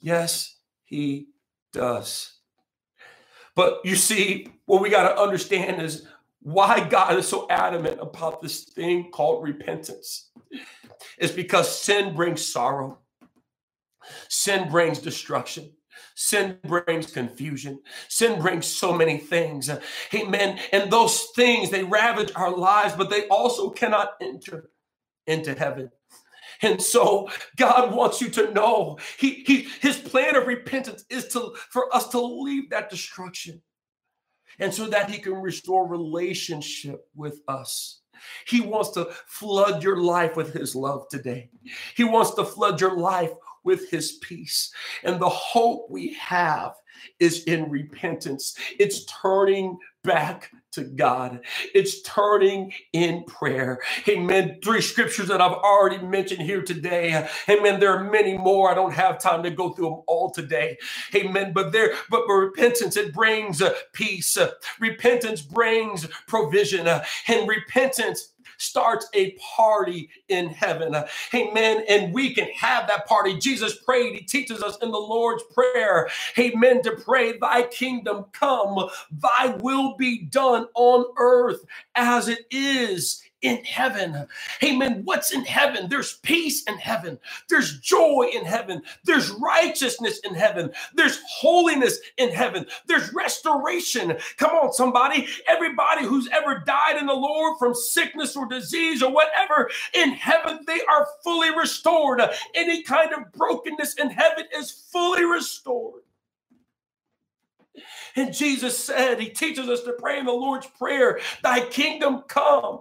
Yes, 0.00 0.56
he 0.84 1.28
does. 1.72 2.32
But 3.54 3.80
you 3.84 3.96
see, 3.96 4.48
what 4.66 4.82
we 4.82 4.90
got 4.90 5.08
to 5.08 5.20
understand 5.20 5.80
is 5.80 6.06
why 6.40 6.86
God 6.86 7.16
is 7.16 7.28
so 7.28 7.46
adamant 7.48 8.00
about 8.00 8.42
this 8.42 8.64
thing 8.64 9.10
called 9.10 9.42
repentance. 9.44 10.30
Is 11.18 11.30
because 11.30 11.82
sin 11.82 12.14
brings 12.14 12.44
sorrow, 12.44 12.98
sin 14.28 14.68
brings 14.68 14.98
destruction. 14.98 15.72
Sin 16.16 16.58
brings 16.64 17.10
confusion. 17.10 17.80
Sin 18.08 18.40
brings 18.40 18.66
so 18.66 18.92
many 18.92 19.18
things. 19.18 19.68
Amen. 20.14 20.60
And 20.72 20.90
those 20.90 21.24
things, 21.34 21.70
they 21.70 21.82
ravage 21.82 22.30
our 22.36 22.56
lives, 22.56 22.94
but 22.94 23.10
they 23.10 23.26
also 23.26 23.70
cannot 23.70 24.12
enter 24.20 24.70
into 25.26 25.54
heaven. 25.54 25.90
And 26.62 26.80
so 26.80 27.28
God 27.56 27.94
wants 27.94 28.20
you 28.20 28.30
to 28.30 28.52
know 28.52 28.98
he, 29.18 29.44
he 29.46 29.68
his 29.80 29.98
plan 29.98 30.36
of 30.36 30.46
repentance 30.46 31.04
is 31.10 31.28
to 31.28 31.54
for 31.70 31.94
us 31.94 32.08
to 32.10 32.20
leave 32.20 32.70
that 32.70 32.90
destruction 32.90 33.60
and 34.58 34.72
so 34.72 34.86
that 34.86 35.10
he 35.10 35.18
can 35.18 35.34
restore 35.34 35.86
relationship 35.86 37.06
with 37.14 37.40
us. 37.48 38.00
He 38.46 38.60
wants 38.60 38.90
to 38.92 39.06
flood 39.26 39.82
your 39.82 39.98
life 39.98 40.36
with 40.36 40.52
his 40.52 40.74
love 40.74 41.08
today. 41.08 41.50
He 41.96 42.04
wants 42.04 42.34
to 42.34 42.44
flood 42.44 42.80
your 42.80 42.96
life 42.96 43.32
with 43.64 43.90
his 43.90 44.12
peace. 44.22 44.72
And 45.02 45.20
the 45.20 45.28
hope 45.28 45.90
we 45.90 46.14
have 46.14 46.74
is 47.18 47.44
in 47.44 47.70
repentance. 47.70 48.56
It's 48.78 49.04
turning 49.06 49.78
back 50.04 50.52
to 50.74 50.84
God. 50.84 51.40
It's 51.74 52.02
turning 52.02 52.72
in 52.94 53.24
prayer. 53.24 53.80
Amen. 54.08 54.60
Three 54.64 54.82
scriptures 54.82 55.28
that 55.28 55.42
I've 55.42 55.52
already 55.54 55.98
mentioned 56.06 56.42
here 56.42 56.62
today. 56.62 57.28
Amen. 57.50 57.80
There 57.80 57.90
are 57.96 58.04
many 58.04 58.38
more. 58.38 58.70
I 58.70 58.74
don't 58.74 58.94
have 58.94 59.20
time 59.20 59.44
to 59.44 59.50
go 59.50 59.70
through 59.72 59.86
them 59.90 60.02
all 60.08 60.32
today. 60.32 60.78
Amen. 61.14 61.52
But 61.54 61.72
there, 61.72 61.94
but, 62.10 62.24
but 62.28 62.34
repentance, 62.34 62.96
it 62.96 63.14
brings 63.14 63.62
uh, 63.62 63.74
peace. 63.94 64.38
Repentance 64.80 65.42
brings 65.42 66.06
provision. 66.28 66.88
And 67.28 67.48
repentance 67.48 68.33
starts 68.58 69.08
a 69.14 69.32
party 69.56 70.08
in 70.28 70.48
heaven. 70.48 70.94
Amen. 71.34 71.84
And 71.88 72.12
we 72.12 72.34
can 72.34 72.48
have 72.50 72.86
that 72.88 73.06
party. 73.06 73.38
Jesus 73.38 73.76
prayed, 73.82 74.14
he 74.14 74.24
teaches 74.24 74.62
us 74.62 74.76
in 74.82 74.90
the 74.90 74.98
Lord's 74.98 75.42
Prayer, 75.54 76.08
amen, 76.38 76.82
to 76.82 76.92
pray, 76.92 77.38
Thy 77.38 77.62
kingdom 77.64 78.26
come, 78.32 78.88
Thy 79.10 79.56
will 79.60 79.96
be 79.96 80.22
done 80.22 80.66
on 80.74 81.06
earth 81.18 81.64
as 81.94 82.28
it 82.28 82.46
is 82.50 83.22
in 83.44 83.64
heaven. 83.64 84.26
Amen. 84.64 85.02
What's 85.04 85.32
in 85.32 85.44
heaven? 85.44 85.88
There's 85.88 86.14
peace 86.18 86.64
in 86.64 86.78
heaven. 86.78 87.18
There's 87.50 87.78
joy 87.80 88.30
in 88.34 88.44
heaven. 88.44 88.82
There's 89.04 89.30
righteousness 89.30 90.20
in 90.20 90.34
heaven. 90.34 90.72
There's 90.94 91.20
holiness 91.28 91.98
in 92.18 92.30
heaven. 92.30 92.66
There's 92.88 93.12
restoration. 93.14 94.16
Come 94.38 94.52
on, 94.52 94.72
somebody. 94.72 95.28
Everybody 95.48 96.06
who's 96.06 96.28
ever 96.32 96.64
died 96.66 96.98
in 96.98 97.06
the 97.06 97.14
Lord 97.14 97.58
from 97.58 97.74
sickness 97.74 98.36
or 98.36 98.48
disease 98.48 99.02
or 99.02 99.12
whatever, 99.12 99.70
in 99.94 100.12
heaven, 100.12 100.60
they 100.66 100.80
are 100.90 101.06
fully 101.22 101.56
restored. 101.56 102.22
Any 102.54 102.82
kind 102.82 103.12
of 103.12 103.32
brokenness 103.32 103.94
in 103.96 104.10
heaven 104.10 104.46
is 104.56 104.70
fully 104.72 105.24
restored. 105.24 106.02
And 108.16 108.34
Jesus 108.34 108.78
said, 108.78 109.20
He 109.20 109.28
teaches 109.30 109.68
us 109.68 109.82
to 109.84 109.92
pray 109.94 110.18
in 110.18 110.26
the 110.26 110.32
Lord's 110.32 110.66
Prayer, 110.66 111.20
Thy 111.42 111.60
kingdom 111.66 112.22
come 112.28 112.80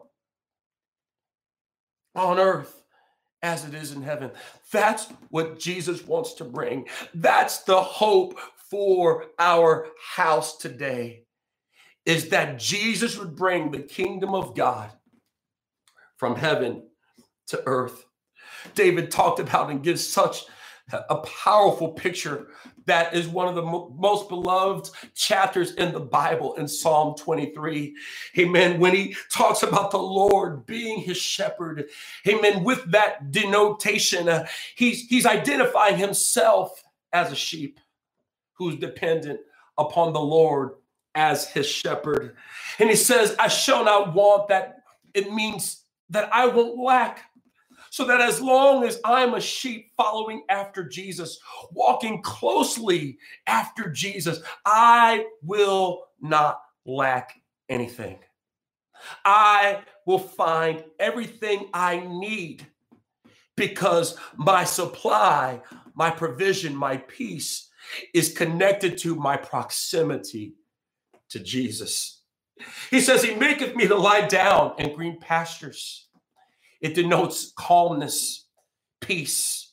on 2.15 2.39
earth 2.39 2.83
as 3.41 3.65
it 3.65 3.73
is 3.73 3.91
in 3.91 4.01
heaven. 4.01 4.31
That's 4.71 5.07
what 5.29 5.59
Jesus 5.59 6.05
wants 6.05 6.33
to 6.35 6.45
bring. 6.45 6.87
That's 7.13 7.63
the 7.63 7.81
hope 7.81 8.39
for 8.69 9.25
our 9.37 9.87
house 10.15 10.57
today 10.57 11.25
is 12.05 12.29
that 12.29 12.59
Jesus 12.59 13.17
would 13.17 13.35
bring 13.35 13.71
the 13.71 13.79
kingdom 13.79 14.33
of 14.33 14.55
God 14.55 14.91
from 16.17 16.35
heaven 16.35 16.83
to 17.47 17.61
earth. 17.65 18.05
David 18.75 19.11
talked 19.11 19.39
about 19.39 19.69
and 19.69 19.83
gives 19.83 20.07
such 20.07 20.45
a 20.91 21.17
powerful 21.17 21.89
picture 21.89 22.47
that 22.85 23.13
is 23.13 23.27
one 23.27 23.47
of 23.47 23.55
the 23.55 23.61
mo- 23.61 23.93
most 23.97 24.29
beloved 24.29 24.89
chapters 25.15 25.73
in 25.75 25.91
the 25.93 25.99
Bible 25.99 26.55
in 26.55 26.67
Psalm 26.67 27.15
23. 27.15 27.95
Amen. 28.39 28.79
When 28.79 28.93
he 28.93 29.15
talks 29.31 29.63
about 29.63 29.91
the 29.91 29.99
Lord 29.99 30.65
being 30.65 30.99
his 30.99 31.17
shepherd, 31.17 31.85
amen. 32.27 32.63
With 32.63 32.91
that 32.91 33.31
denotation, 33.31 34.29
uh, 34.29 34.47
he's, 34.75 35.07
he's 35.07 35.25
identifying 35.25 35.97
himself 35.97 36.83
as 37.11 37.31
a 37.31 37.35
sheep 37.35 37.79
who's 38.57 38.75
dependent 38.75 39.39
upon 39.77 40.13
the 40.13 40.19
Lord 40.21 40.71
as 41.15 41.47
his 41.49 41.67
shepherd. 41.67 42.35
And 42.79 42.89
he 42.89 42.95
says, 42.95 43.35
I 43.39 43.47
shall 43.47 43.85
not 43.85 44.13
want 44.13 44.49
that. 44.49 44.77
It 45.13 45.31
means 45.31 45.83
that 46.09 46.29
I 46.33 46.47
won't 46.47 46.79
lack 46.79 47.25
so 47.93 48.05
that 48.05 48.21
as 48.21 48.41
long 48.41 48.83
as 48.85 48.99
I'm 49.05 49.35
a 49.35 49.39
sheep 49.39 49.91
following 49.95 50.45
after 50.49 50.83
Jesus, 50.83 51.37
walking 51.71 52.23
closely 52.23 53.19
after 53.45 53.87
Jesus, 53.87 54.39
I 54.65 55.27
will 55.43 56.05
not 56.19 56.59
lack 56.87 57.39
anything. 57.69 58.17
I 59.23 59.81
will 60.07 60.17
find 60.17 60.83
everything 60.99 61.69
I 61.71 61.99
need 61.99 62.65
because 63.55 64.17
my 64.37 64.63
supply, 64.63 65.61
my 65.93 66.09
provision, 66.09 66.75
my 66.75 66.97
peace 66.97 67.69
is 68.11 68.33
connected 68.33 68.97
to 68.99 69.13
my 69.13 69.37
proximity 69.37 70.55
to 71.29 71.39
Jesus. 71.39 72.21
He 72.89 73.01
says, 73.01 73.23
He 73.23 73.35
maketh 73.35 73.75
me 73.75 73.87
to 73.87 73.95
lie 73.95 74.25
down 74.27 74.73
in 74.79 74.95
green 74.95 75.19
pastures. 75.19 76.07
It 76.83 76.95
denotes 76.95 77.53
calmness, 77.57 78.45
peace, 78.99 79.71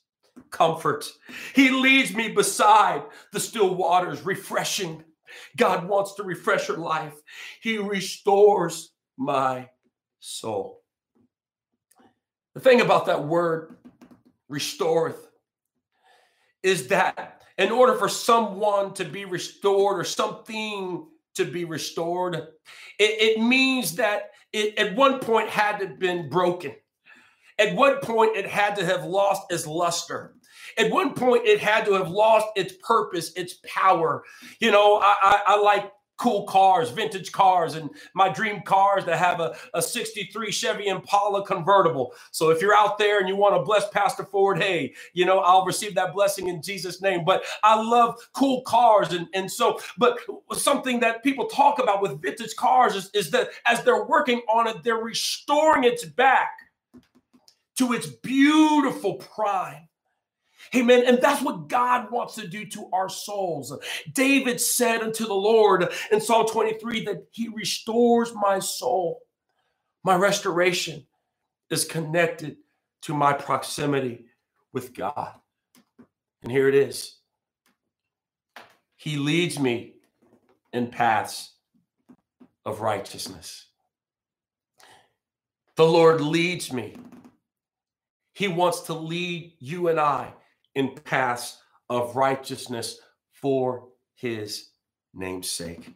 comfort. 0.51 1.11
He 1.57 1.71
leads 1.71 2.15
me 2.15 2.29
beside 2.29 3.03
the 3.33 3.41
still 3.41 3.75
waters, 3.75 4.25
refreshing. 4.25 5.03
God 5.57 5.89
wants 5.89 6.15
to 6.15 6.23
refresh 6.23 6.69
your 6.69 6.79
life. 6.79 7.15
He 7.63 7.79
restores 7.79 8.93
my 9.17 9.69
soul. 10.21 10.83
The 12.55 12.61
thing 12.61 12.81
about 12.81 13.07
that 13.07 13.27
word, 13.27 13.77
restoreth, 14.49 15.29
is 16.63 16.87
that 16.89 17.43
in 17.59 17.73
order 17.73 17.95
for 17.95 18.09
someone 18.09 18.95
to 18.95 19.05
be 19.05 19.25
restored 19.25 19.99
or 19.99 20.05
something 20.05 21.09
to 21.35 21.45
be 21.45 21.65
restored, 21.65 22.37
it, 22.37 22.47
it 22.99 23.43
means 23.43 23.97
that 23.97 24.31
it 24.53 24.79
at 24.79 24.95
one 24.95 25.19
point 25.19 25.49
had 25.49 25.99
been 25.99 26.29
broken. 26.29 26.73
At 27.61 27.77
one 27.77 27.99
point, 28.01 28.37
it 28.37 28.47
had 28.47 28.75
to 28.77 28.85
have 28.85 29.05
lost 29.05 29.43
its 29.51 29.67
luster. 29.67 30.35
At 30.79 30.91
one 30.91 31.15
point, 31.15 31.47
it 31.47 31.61
had 31.61 31.85
to 31.85 31.93
have 31.93 32.11
lost 32.11 32.47
its 32.57 32.75
purpose, 32.83 33.33
its 33.35 33.55
power. 33.65 34.25
You 34.61 34.71
know, 34.71 34.97
I, 34.97 35.15
I, 35.23 35.43
I 35.49 35.61
like 35.61 35.93
cool 36.21 36.45
cars, 36.45 36.91
vintage 36.91 37.33
cars, 37.33 37.75
and 37.75 37.89
my 38.15 38.29
dream 38.29 38.61
cars 38.63 39.07
that 39.07 39.19
have 39.19 39.41
a, 39.41 39.57
a 39.73 39.81
63 39.81 40.53
Chevy 40.53 40.87
Impala 40.87 41.47
convertible. 41.47 42.15
So 42.31 42.51
if 42.51 42.61
you're 42.61 42.75
out 42.75 42.99
there 42.99 43.21
and 43.21 43.29
you 43.29 43.37
want 43.37 43.57
to 43.57 43.63
bless 43.63 43.89
Pastor 43.89 44.25
Ford, 44.25 44.59
hey, 44.59 44.93
you 45.15 45.25
know, 45.25 45.39
I'll 45.39 45.65
receive 45.65 45.95
that 45.95 46.13
blessing 46.13 46.49
in 46.49 46.61
Jesus' 46.61 47.01
name. 47.01 47.25
But 47.25 47.45
I 47.63 47.81
love 47.81 48.17
cool 48.35 48.61
cars. 48.63 49.13
And, 49.13 49.29
and 49.33 49.51
so, 49.51 49.81
but 49.97 50.19
something 50.53 51.01
that 51.01 51.23
people 51.25 51.47
talk 51.47 51.79
about 51.79 52.03
with 52.03 52.21
vintage 52.21 52.55
cars 52.55 52.95
is, 52.95 53.11
is 53.15 53.31
that 53.31 53.49
as 53.65 53.83
they're 53.83 54.05
working 54.05 54.43
on 54.47 54.67
it, 54.67 54.83
they're 54.85 54.97
restoring 54.97 55.85
its 55.85 56.05
back 56.05 56.51
to 57.81 57.95
its 57.95 58.07
beautiful 58.07 59.15
prime. 59.15 59.89
Amen. 60.77 61.05
And 61.07 61.19
that's 61.21 61.43
what 61.43 61.69
God 61.69 62.11
wants 62.11 62.35
to 62.35 62.47
do 62.47 62.67
to 62.67 62.91
our 62.93 63.09
souls. 63.09 63.75
David 64.13 64.61
said 64.61 65.01
unto 65.01 65.27
the 65.27 65.35
Lord 65.35 65.91
in 66.13 66.21
Psalm 66.21 66.47
23 66.47 67.07
that 67.07 67.27
he 67.31 67.49
restores 67.49 68.35
my 68.35 68.59
soul. 68.59 69.21
My 70.05 70.15
restoration 70.15 71.07
is 71.71 71.87
connected 71.87 72.59
to 73.03 73.15
my 73.15 73.33
proximity 73.33 74.27
with 74.75 74.93
God. 74.93 75.33
And 76.43 76.53
here 76.53 76.69
it 76.69 76.75
is 76.75 77.17
He 78.97 79.17
leads 79.17 79.59
me 79.59 79.95
in 80.75 80.89
paths 80.89 81.55
of 82.67 82.83
righteousness. 82.83 83.69
The 85.77 85.87
Lord 85.87 86.21
leads 86.21 86.75
me. 86.75 86.97
He 88.41 88.49
wants 88.49 88.81
to 88.87 88.95
lead 88.95 89.53
you 89.59 89.89
and 89.89 90.01
I 90.01 90.33
in 90.75 90.95
paths 90.95 91.59
of 91.91 92.17
righteousness 92.17 92.99
for 93.33 93.89
his 94.15 94.71
namesake. 95.13 95.93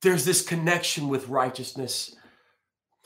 There's 0.00 0.24
this 0.24 0.42
connection 0.42 1.06
with 1.06 1.28
righteousness. 1.28 2.16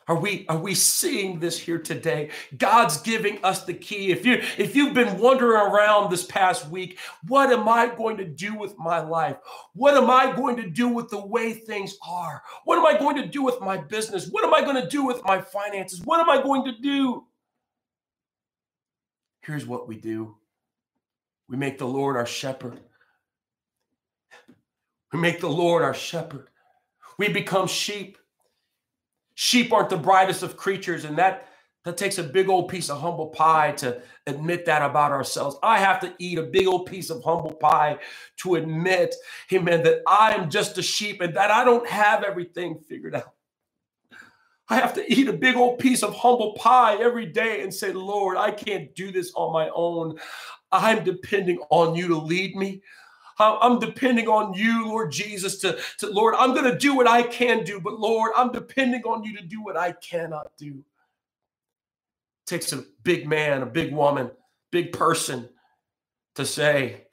Are 0.09 0.17
we 0.17 0.47
are 0.49 0.59
we 0.59 0.75
seeing 0.75 1.41
this 1.41 1.59
here 1.59 1.81
today? 1.81 2.31
God's 2.57 2.99
giving 2.99 3.43
us 3.43 3.65
the 3.65 3.75
key. 3.75 4.13
If 4.13 4.25
you 4.25 4.35
if 4.57 4.77
you've 4.77 4.95
been 4.95 5.19
wandering 5.19 5.61
around 5.61 6.11
this 6.11 6.25
past 6.25 6.69
week, 6.69 7.01
what 7.27 7.51
am 7.53 7.69
I 7.69 7.89
going 7.89 8.17
to 8.19 8.25
do 8.25 8.55
with 8.55 8.79
my 8.79 9.01
life? 9.01 9.37
What 9.75 9.97
am 9.97 10.09
I 10.09 10.31
going 10.31 10.57
to 10.59 10.71
do 10.71 10.87
with 10.89 11.09
the 11.11 11.27
way 11.27 11.53
things 11.53 11.97
are? 12.07 12.43
What 12.65 12.79
am 12.79 12.87
I 12.87 12.97
going 12.97 13.17
to 13.17 13.27
do 13.27 13.43
with 13.43 13.61
my 13.61 13.79
business? 13.79 14.29
What 14.29 14.45
am 14.45 14.55
I 14.55 14.61
going 14.61 14.81
to 14.81 14.89
do 14.89 15.05
with 15.05 15.25
my 15.25 15.41
finances? 15.41 16.01
What 16.03 16.21
am 16.21 16.31
I 16.31 16.41
going 16.41 16.65
to 16.67 16.79
do? 16.81 17.27
Here's 19.43 19.67
what 19.67 19.89
we 19.89 19.97
do 19.97 20.37
we 21.49 21.57
make 21.57 21.79
the 21.79 21.87
Lord 21.87 22.17
our 22.17 22.27
shepherd. 22.27 22.79
We 25.13 25.19
make 25.19 25.41
the 25.41 25.49
Lord 25.49 25.83
our 25.83 25.95
shepherd. 25.95 26.49
We 27.19 27.29
become 27.29 27.67
sheep. 27.67 28.19
Sheep 29.37 29.73
aren't 29.73 29.91
the 29.91 29.97
brightest 29.99 30.43
of 30.43 30.57
creatures, 30.57 31.05
and 31.05 31.17
that 31.19 31.49
that 31.85 31.97
takes 31.97 32.19
a 32.19 32.23
big 32.25 32.49
old 32.49 32.69
piece 32.69 32.91
of 32.91 33.01
humble 33.01 33.29
pie 33.29 33.71
to 33.73 34.03
admit 34.27 34.67
that 34.67 34.83
about 34.83 35.13
ourselves. 35.13 35.57
I 35.63 35.79
have 35.79 36.01
to 36.01 36.13
eat 36.19 36.37
a 36.37 36.43
big 36.43 36.67
old 36.67 36.87
piece 36.87 37.11
of 37.11 37.23
humble 37.23 37.53
pie 37.53 37.99
to 38.39 38.57
admit, 38.57 39.15
amen, 39.53 39.85
that 39.85 40.03
I 40.05 40.35
am 40.35 40.51
just 40.51 40.79
a 40.79 40.83
sheep 40.83 41.21
and 41.21 41.37
that 41.37 41.53
I 41.53 41.65
don't 41.65 41.89
have 41.89 42.25
everything 42.25 42.81
figured 42.89 43.15
out. 43.15 43.35
I 44.69 44.77
have 44.77 44.95
to 44.95 45.13
eat 45.13 45.29
a 45.29 45.33
big 45.33 45.55
old 45.55 45.79
piece 45.79 46.03
of 46.03 46.13
humble 46.13 46.55
pie 46.55 46.97
every 46.97 47.27
day 47.27 47.63
and 47.63 47.73
say, 47.73 47.93
Lord, 47.93 48.37
I 48.37 48.51
can't 48.51 48.93
do 48.97 49.13
this 49.13 49.33
on 49.37 49.53
my 49.53 49.69
own. 49.73 50.19
I'm 50.73 51.05
depending 51.05 51.59
on 51.71 51.95
you 51.95 52.09
to 52.09 52.17
lead 52.17 52.57
me. 52.57 52.83
I'm 53.39 53.79
depending 53.79 54.29
on 54.29 54.55
you, 54.55 54.87
Lord 54.89 55.13
Jesus, 55.13 55.59
to, 55.59 55.79
to 55.99 56.07
Lord, 56.09 56.35
I'm 56.39 56.55
going 56.55 56.71
to 56.71 56.79
do 56.79 56.95
what 56.95 57.07
I 57.07 57.23
can 57.23 57.65
do, 57.65 57.81
but 57.81 57.99
Lord, 57.99 58.33
I'm 58.37 58.51
depending 58.51 59.03
on 59.03 59.25
you 59.25 59.37
to 59.37 59.43
do 59.43 59.63
what 59.63 59.77
I 59.77 59.93
cannot 59.93 60.53
do. 60.57 60.69
It 60.69 62.47
takes 62.47 62.73
a 62.73 62.85
big 63.03 63.29
man, 63.29 63.63
a 63.63 63.67
big 63.67 63.93
woman, 63.93 64.31
big 64.71 64.93
person 64.93 65.49
to 66.37 66.47
say, 66.47 67.07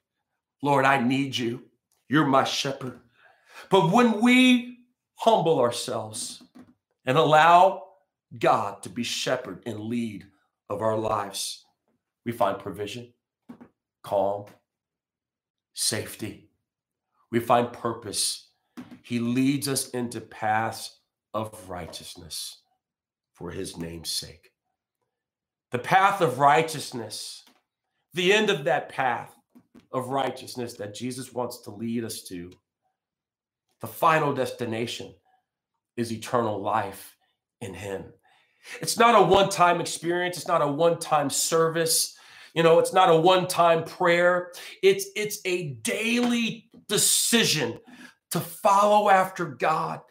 Lord, 0.61 0.85
I 0.85 1.01
need 1.01 1.37
you. 1.37 1.63
You're 2.07 2.25
my 2.25 2.43
shepherd. 2.45 2.99
But 3.69 3.91
when 3.91 4.21
we 4.21 4.79
humble 5.15 5.59
ourselves, 5.59 6.43
and 7.05 7.17
allow 7.17 7.83
God 8.37 8.81
to 8.83 8.89
be 8.89 9.03
shepherd 9.03 9.61
and 9.65 9.79
lead 9.79 10.25
of 10.69 10.81
our 10.81 10.97
lives, 10.97 11.65
we 12.25 12.31
find 12.31 12.57
provision, 12.57 13.13
calm, 14.03 14.45
safety. 15.73 16.49
We 17.31 17.39
find 17.39 17.73
purpose. 17.73 18.49
He 19.01 19.19
leads 19.19 19.67
us 19.67 19.89
into 19.89 20.21
paths 20.21 20.99
of 21.33 21.69
righteousness 21.69 22.61
for 23.33 23.51
his 23.51 23.77
name's 23.77 24.09
sake. 24.09 24.51
The 25.71 25.79
path 25.79 26.21
of 26.21 26.39
righteousness, 26.39 27.43
the 28.13 28.31
end 28.31 28.49
of 28.49 28.65
that 28.65 28.89
path 28.89 29.35
of 29.91 30.09
righteousness 30.09 30.73
that 30.75 30.93
Jesus 30.93 31.33
wants 31.33 31.61
to 31.61 31.71
lead 31.71 32.03
us 32.03 32.21
to, 32.23 32.51
the 33.81 33.87
final 33.87 34.33
destination 34.33 35.13
is 35.97 36.11
eternal 36.11 36.61
life 36.61 37.17
in 37.59 37.73
him. 37.73 38.05
It's 38.81 38.97
not 38.97 39.15
a 39.15 39.21
one 39.21 39.49
time 39.49 39.81
experience, 39.81 40.37
it's 40.37 40.47
not 40.47 40.61
a 40.61 40.67
one 40.67 40.99
time 40.99 41.29
service. 41.29 42.17
You 42.53 42.63
know, 42.63 42.79
it's 42.79 42.93
not 42.93 43.09
a 43.09 43.15
one 43.15 43.47
time 43.47 43.83
prayer. 43.83 44.51
It's 44.81 45.07
it's 45.15 45.39
a 45.45 45.69
daily 45.81 46.69
decision 46.87 47.79
to 48.33 48.39
follow 48.39 49.09
after 49.11 49.45
God, 49.45 50.01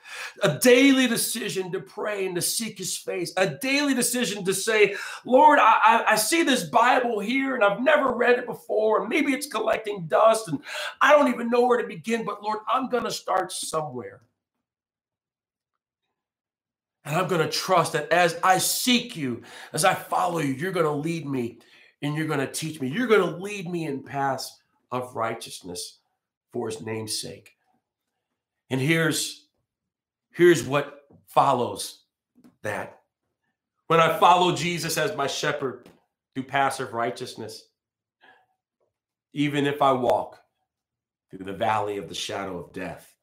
a 0.44 0.57
daily 0.61 1.09
decision 1.09 1.72
to 1.72 1.81
pray 1.81 2.24
and 2.24 2.37
to 2.37 2.40
seek 2.40 2.78
his 2.78 2.96
face, 2.96 3.33
a 3.37 3.48
daily 3.48 3.94
decision 3.94 4.44
to 4.44 4.55
say, 4.55 4.94
Lord, 5.24 5.59
I, 5.61 6.05
I, 6.07 6.14
see 6.14 6.44
this 6.44 6.62
Bible 6.62 7.18
here 7.18 7.57
and 7.57 7.64
I've 7.64 7.83
never 7.83 8.14
read 8.14 8.38
it 8.38 8.46
before, 8.46 9.00
and 9.00 9.09
maybe 9.09 9.33
it's 9.33 9.48
collecting 9.48 10.07
dust 10.07 10.46
and 10.46 10.61
I 11.00 11.11
don't 11.11 11.35
even 11.35 11.50
know 11.50 11.66
where 11.66 11.83
to 11.83 11.88
begin, 11.88 12.24
but 12.24 12.44
Lord, 12.44 12.61
I'm 12.72 12.88
going 12.88 13.02
to 13.02 13.11
start 13.11 13.50
somewhere. 13.50 14.20
And 17.05 17.16
I'm 17.16 17.26
going 17.26 17.44
to 17.44 17.50
trust 17.50 17.94
that 17.94 18.12
as 18.12 18.38
I 18.44 18.59
seek 18.59 19.16
you, 19.16 19.42
as 19.72 19.85
I 19.85 19.94
follow 19.94 20.38
you, 20.38 20.55
you're 20.55 20.70
going 20.70 20.87
to 20.87 20.92
lead 20.92 21.26
me 21.26 21.59
and 22.03 22.17
you're 22.17 22.27
going 22.27 22.41
to 22.41 22.51
teach 22.51 22.81
me. 22.81 22.88
You're 22.88 23.07
going 23.07 23.21
to 23.21 23.38
lead 23.38 23.69
me 23.69 23.87
in 23.87 24.03
paths 24.03 24.61
of 24.91 25.15
righteousness 25.15 26.01
for 26.53 26.69
his 26.69 26.83
name's 26.83 27.21
sake. 27.21 27.53
And 28.71 28.81
here's 28.81 29.47
here's 30.33 30.65
what 30.65 31.03
follows 31.29 32.05
that. 32.62 32.99
When 33.87 34.01
I 34.01 34.19
follow 34.19 34.55
Jesus 34.55 34.97
as 34.97 35.15
my 35.17 35.27
shepherd 35.27 35.88
through 36.35 36.45
paths 36.45 36.81
of 36.81 36.95
righteousness, 36.95 37.65
even 39.35 39.67
if 39.67 39.83
I 39.83 39.93
walk 39.93 40.41
through 41.31 41.45
the 41.45 41.53
valley 41.53 41.99
of 41.99 42.09
the 42.09 42.15
shadow 42.15 42.59
of 42.59 42.73
death, 42.73 43.15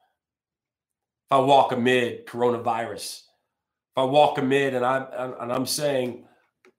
if 1.26 1.32
I 1.32 1.40
walk 1.40 1.72
amid 1.72 2.26
coronavirus, 2.28 3.22
if 3.22 3.98
I 3.98 4.04
walk 4.04 4.38
amid 4.38 4.74
and 4.76 4.86
I'm 4.86 5.08
and 5.40 5.52
I'm 5.52 5.66
saying 5.66 6.26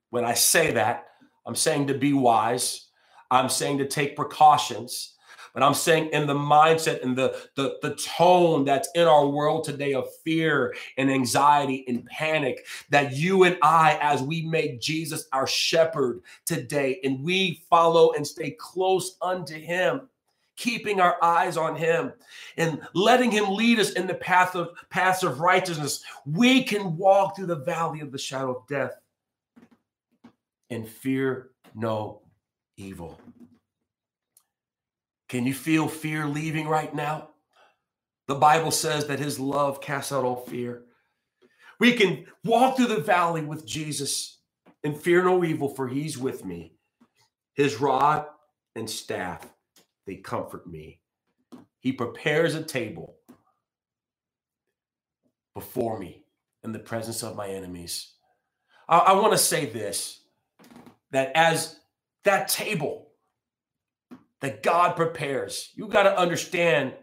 when 0.09 0.25
I 0.25 0.33
say 0.33 0.71
that, 0.71 1.10
I'm 1.45 1.55
saying 1.55 1.87
to 1.87 1.93
be 1.93 2.13
wise. 2.13 2.87
I'm 3.29 3.49
saying 3.49 3.77
to 3.79 3.87
take 3.87 4.15
precautions. 4.15 5.15
But 5.53 5.63
I'm 5.63 5.73
saying 5.73 6.09
in 6.11 6.27
the 6.27 6.33
mindset 6.33 7.03
and 7.03 7.17
the, 7.17 7.35
the, 7.55 7.77
the 7.81 7.95
tone 7.95 8.63
that's 8.63 8.89
in 8.95 9.07
our 9.07 9.27
world 9.27 9.65
today 9.65 9.93
of 9.93 10.07
fear 10.23 10.73
and 10.97 11.11
anxiety 11.11 11.83
and 11.87 12.05
panic, 12.05 12.65
that 12.89 13.13
you 13.13 13.43
and 13.43 13.57
I, 13.61 13.97
as 14.01 14.21
we 14.21 14.43
make 14.43 14.79
Jesus 14.79 15.27
our 15.33 15.47
shepherd 15.47 16.21
today, 16.45 17.01
and 17.03 17.21
we 17.21 17.63
follow 17.69 18.13
and 18.13 18.25
stay 18.25 18.51
close 18.51 19.17
unto 19.21 19.55
him, 19.55 20.07
keeping 20.55 21.01
our 21.01 21.21
eyes 21.21 21.57
on 21.57 21.75
him 21.75 22.13
and 22.55 22.81
letting 22.93 23.31
him 23.31 23.53
lead 23.53 23.79
us 23.79 23.91
in 23.91 24.07
the 24.07 24.13
path 24.13 24.55
of 24.55 24.69
paths 24.89 25.23
of 25.23 25.41
righteousness, 25.41 26.03
we 26.25 26.63
can 26.63 26.95
walk 26.95 27.35
through 27.35 27.47
the 27.47 27.55
valley 27.55 27.99
of 27.99 28.11
the 28.11 28.17
shadow 28.17 28.55
of 28.55 28.67
death 28.67 29.00
and 30.71 30.87
fear 30.87 31.51
no 31.75 32.21
evil. 32.77 33.19
Can 35.29 35.45
you 35.45 35.53
feel 35.53 35.87
fear 35.87 36.25
leaving 36.25 36.67
right 36.67 36.93
now? 36.93 37.29
The 38.27 38.35
Bible 38.35 38.71
says 38.71 39.07
that 39.07 39.19
his 39.19 39.39
love 39.39 39.81
casts 39.81 40.11
out 40.11 40.23
all 40.23 40.37
fear. 40.37 40.83
We 41.79 41.93
can 41.93 42.25
walk 42.43 42.77
through 42.77 42.87
the 42.87 43.01
valley 43.01 43.41
with 43.41 43.65
Jesus 43.65 44.39
and 44.83 44.97
fear 44.97 45.23
no 45.23 45.43
evil, 45.43 45.69
for 45.69 45.87
he's 45.87 46.17
with 46.17 46.45
me. 46.45 46.73
His 47.53 47.79
rod 47.79 48.25
and 48.75 48.89
staff, 48.89 49.45
they 50.07 50.15
comfort 50.15 50.65
me. 50.65 51.01
He 51.79 51.91
prepares 51.91 52.55
a 52.55 52.63
table 52.63 53.17
before 55.53 55.99
me 55.99 56.23
in 56.63 56.71
the 56.71 56.79
presence 56.79 57.23
of 57.23 57.35
my 57.35 57.47
enemies. 57.47 58.13
I, 58.87 58.99
I 58.99 59.13
want 59.13 59.33
to 59.33 59.37
say 59.37 59.65
this 59.65 60.20
that 61.11 61.31
as 61.35 61.79
that 62.23 62.47
table 62.47 63.07
that 64.41 64.63
God 64.63 64.95
prepares, 64.95 65.71
you 65.75 65.87
got 65.87 66.03
to 66.03 66.17
understand 66.17 66.93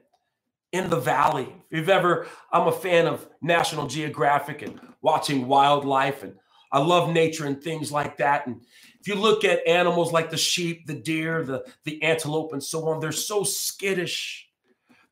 in 0.72 0.90
the 0.90 1.00
valley. 1.00 1.54
If 1.70 1.78
you've 1.78 1.88
ever, 1.88 2.26
I'm 2.52 2.68
a 2.68 2.72
fan 2.72 3.06
of 3.06 3.26
National 3.40 3.86
Geographic 3.86 4.62
and 4.62 4.80
watching 5.00 5.46
wildlife, 5.46 6.22
and 6.22 6.34
I 6.70 6.80
love 6.80 7.10
nature 7.10 7.46
and 7.46 7.62
things 7.62 7.90
like 7.90 8.18
that. 8.18 8.46
And 8.46 8.60
if 9.00 9.08
you 9.08 9.14
look 9.14 9.44
at 9.44 9.66
animals 9.66 10.12
like 10.12 10.30
the 10.30 10.36
sheep, 10.36 10.86
the 10.86 10.94
deer, 10.94 11.42
the, 11.42 11.64
the 11.84 12.02
antelope, 12.02 12.52
and 12.52 12.62
so 12.62 12.86
on, 12.88 13.00
they're 13.00 13.12
so 13.12 13.44
skittish. 13.44 14.48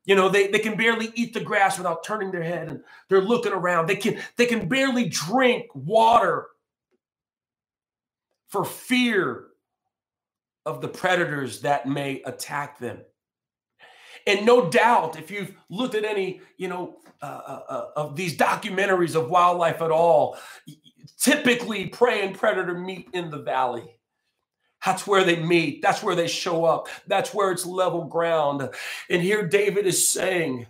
You 0.04 0.14
know, 0.14 0.28
they, 0.28 0.48
they 0.48 0.59
can 0.59 0.76
barely 0.76 1.11
eat 1.14 1.35
the 1.35 1.40
grass 1.40 1.78
without 1.78 2.04
turning 2.04 2.30
their 2.30 2.42
head 2.42 2.68
and 2.68 2.82
they're 3.09 3.20
looking 3.20 3.52
around. 3.52 3.88
They 3.88 3.96
can 3.96 4.18
they 4.37 4.46
can 4.46 4.68
barely 4.68 5.09
drink 5.09 5.66
water 5.74 6.46
for 8.48 8.64
fear 8.64 9.46
of 10.64 10.80
the 10.80 10.88
predators 10.88 11.61
that 11.61 11.88
may 11.88 12.22
attack 12.22 12.78
them. 12.78 12.98
And 14.26 14.44
no 14.44 14.68
doubt, 14.68 15.16
if 15.16 15.30
you've 15.30 15.54
looked 15.70 15.94
at 15.94 16.04
any, 16.04 16.40
you 16.56 16.68
know, 16.68 16.96
uh, 17.22 17.24
uh, 17.46 17.62
uh, 17.68 17.87
of 17.96 18.16
these 18.16 18.37
documentaries 18.37 19.14
of 19.14 19.30
wildlife 19.30 19.80
at 19.80 19.92
all, 19.92 20.37
typically 21.18 21.87
prey 21.87 22.26
and 22.26 22.37
predator 22.37 22.74
meet 22.78 23.09
in 23.12 23.30
the 23.30 23.38
valley. 23.38 23.96
That's 24.85 25.06
where 25.06 25.24
they 25.24 25.37
meet. 25.37 25.80
That's 25.82 26.02
where 26.02 26.14
they 26.14 26.28
show 26.28 26.64
up. 26.64 26.88
That's 27.06 27.32
where 27.32 27.50
it's 27.52 27.64
level 27.64 28.04
ground. 28.04 28.68
And 29.09 29.22
here 29.22 29.46
David 29.46 29.87
is 29.87 30.06
saying 30.09 30.66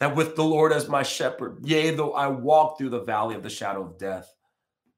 that 0.00 0.16
with 0.16 0.34
the 0.34 0.44
Lord 0.44 0.72
as 0.72 0.88
my 0.88 1.02
shepherd, 1.02 1.58
yea, 1.62 1.90
though 1.90 2.12
I 2.12 2.28
walk 2.28 2.78
through 2.78 2.90
the 2.90 3.04
valley 3.04 3.34
of 3.34 3.42
the 3.42 3.50
shadow 3.50 3.84
of 3.84 3.98
death, 3.98 4.34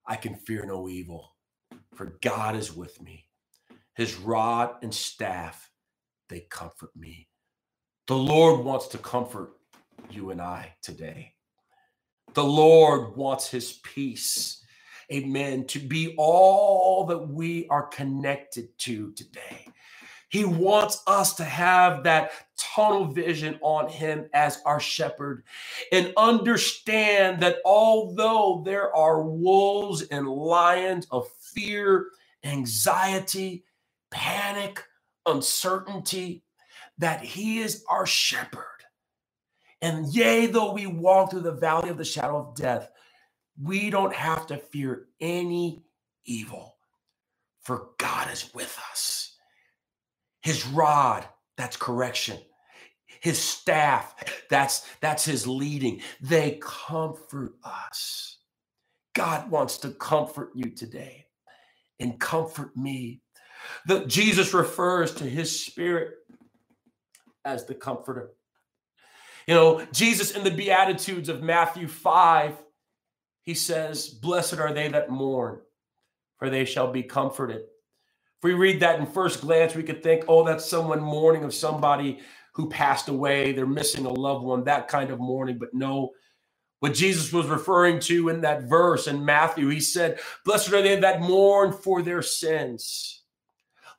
I 0.06 0.16
can 0.16 0.34
fear 0.34 0.64
no 0.66 0.88
evil, 0.88 1.36
for 1.94 2.18
God 2.22 2.56
is 2.56 2.74
with 2.74 3.00
me. 3.02 3.26
His 3.94 4.16
rod 4.16 4.76
and 4.82 4.94
staff, 4.94 5.70
they 6.28 6.40
comfort 6.50 6.90
me. 6.96 7.28
The 8.06 8.16
Lord 8.16 8.64
wants 8.64 8.88
to 8.88 8.98
comfort 8.98 9.52
you 10.10 10.30
and 10.30 10.40
I 10.40 10.74
today. 10.82 11.34
The 12.34 12.44
Lord 12.44 13.16
wants 13.16 13.48
his 13.48 13.80
peace, 13.84 14.64
amen, 15.12 15.66
to 15.68 15.78
be 15.78 16.14
all 16.16 17.04
that 17.06 17.28
we 17.28 17.66
are 17.68 17.86
connected 17.86 18.76
to 18.78 19.12
today. 19.12 19.66
He 20.30 20.44
wants 20.44 21.02
us 21.08 21.34
to 21.34 21.44
have 21.44 22.04
that 22.04 22.30
tunnel 22.56 23.06
vision 23.06 23.58
on 23.62 23.88
him 23.88 24.30
as 24.32 24.62
our 24.64 24.78
shepherd 24.78 25.42
and 25.92 26.12
understand 26.16 27.42
that 27.42 27.56
although 27.64 28.62
there 28.64 28.94
are 28.94 29.22
wolves 29.22 30.02
and 30.02 30.28
lions 30.28 31.06
of 31.10 31.28
fear, 31.52 32.10
anxiety, 32.44 33.64
panic, 34.12 34.84
uncertainty, 35.26 36.44
that 36.98 37.22
he 37.22 37.58
is 37.58 37.84
our 37.88 38.06
shepherd. 38.06 38.64
And 39.82 40.06
yea, 40.14 40.46
though 40.46 40.72
we 40.72 40.86
walk 40.86 41.30
through 41.30 41.40
the 41.40 41.52
valley 41.52 41.88
of 41.88 41.98
the 41.98 42.04
shadow 42.04 42.38
of 42.38 42.54
death, 42.54 42.90
we 43.60 43.90
don't 43.90 44.14
have 44.14 44.46
to 44.46 44.58
fear 44.58 45.08
any 45.20 45.82
evil, 46.24 46.76
for 47.62 47.88
God 47.98 48.30
is 48.30 48.54
with 48.54 48.78
us. 48.92 49.19
His 50.40 50.66
rod, 50.66 51.26
that's 51.56 51.76
correction. 51.76 52.38
His 53.20 53.38
staff, 53.38 54.14
that's 54.48 54.86
that's 55.00 55.24
his 55.24 55.46
leading. 55.46 56.00
They 56.20 56.58
comfort 56.62 57.54
us. 57.62 58.38
God 59.14 59.50
wants 59.50 59.78
to 59.78 59.90
comfort 59.90 60.52
you 60.54 60.70
today 60.70 61.26
and 61.98 62.18
comfort 62.18 62.76
me. 62.76 63.20
The, 63.86 64.06
Jesus 64.06 64.54
refers 64.54 65.14
to 65.16 65.24
his 65.24 65.64
spirit 65.64 66.14
as 67.44 67.66
the 67.66 67.74
comforter. 67.74 68.30
You 69.46 69.54
know, 69.54 69.86
Jesus 69.92 70.32
in 70.32 70.44
the 70.44 70.50
Beatitudes 70.50 71.28
of 71.28 71.42
Matthew 71.42 71.88
5, 71.88 72.56
he 73.42 73.54
says, 73.54 74.08
Blessed 74.08 74.58
are 74.58 74.72
they 74.72 74.88
that 74.88 75.10
mourn, 75.10 75.60
for 76.38 76.50
they 76.50 76.64
shall 76.64 76.92
be 76.92 77.02
comforted. 77.02 77.62
If 78.40 78.44
we 78.44 78.54
read 78.54 78.80
that 78.80 78.98
in 78.98 79.04
first 79.04 79.42
glance, 79.42 79.74
we 79.74 79.82
could 79.82 80.02
think, 80.02 80.24
oh, 80.26 80.44
that's 80.44 80.64
someone 80.64 81.02
mourning 81.02 81.44
of 81.44 81.52
somebody 81.52 82.20
who 82.54 82.70
passed 82.70 83.10
away. 83.10 83.52
They're 83.52 83.66
missing 83.66 84.06
a 84.06 84.10
loved 84.12 84.46
one, 84.46 84.64
that 84.64 84.88
kind 84.88 85.10
of 85.10 85.20
mourning. 85.20 85.58
But 85.58 85.74
no, 85.74 86.12
what 86.78 86.94
Jesus 86.94 87.34
was 87.34 87.48
referring 87.48 88.00
to 88.00 88.30
in 88.30 88.40
that 88.40 88.62
verse 88.62 89.08
in 89.08 89.26
Matthew, 89.26 89.68
he 89.68 89.80
said, 89.80 90.20
Blessed 90.46 90.72
are 90.72 90.80
they 90.80 90.98
that 90.98 91.20
mourn 91.20 91.74
for 91.74 92.00
their 92.00 92.22
sins. 92.22 93.24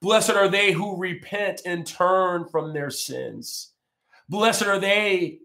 Blessed 0.02 0.32
are 0.32 0.50
they 0.50 0.72
who 0.72 0.98
repent 0.98 1.62
and 1.64 1.86
turn 1.86 2.48
from 2.48 2.74
their 2.74 2.90
sins. 2.90 3.74
Blessed 4.28 4.64
are 4.64 4.80
they 4.80 5.38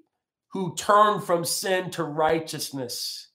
who 0.53 0.75
turn 0.75 1.21
from 1.21 1.45
sin 1.45 1.91
to 1.91 2.03
righteousness. 2.03 3.29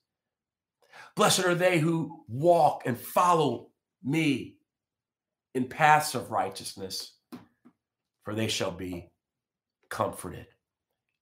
Blessed 1.14 1.44
are 1.44 1.54
they 1.54 1.78
who 1.78 2.24
walk 2.26 2.82
and 2.84 2.98
follow 2.98 3.68
me 4.02 4.56
in 5.54 5.66
paths 5.68 6.14
of 6.14 6.30
righteousness, 6.30 7.14
for 8.24 8.34
they 8.34 8.48
shall 8.48 8.70
be 8.70 9.10
comforted. 9.88 10.46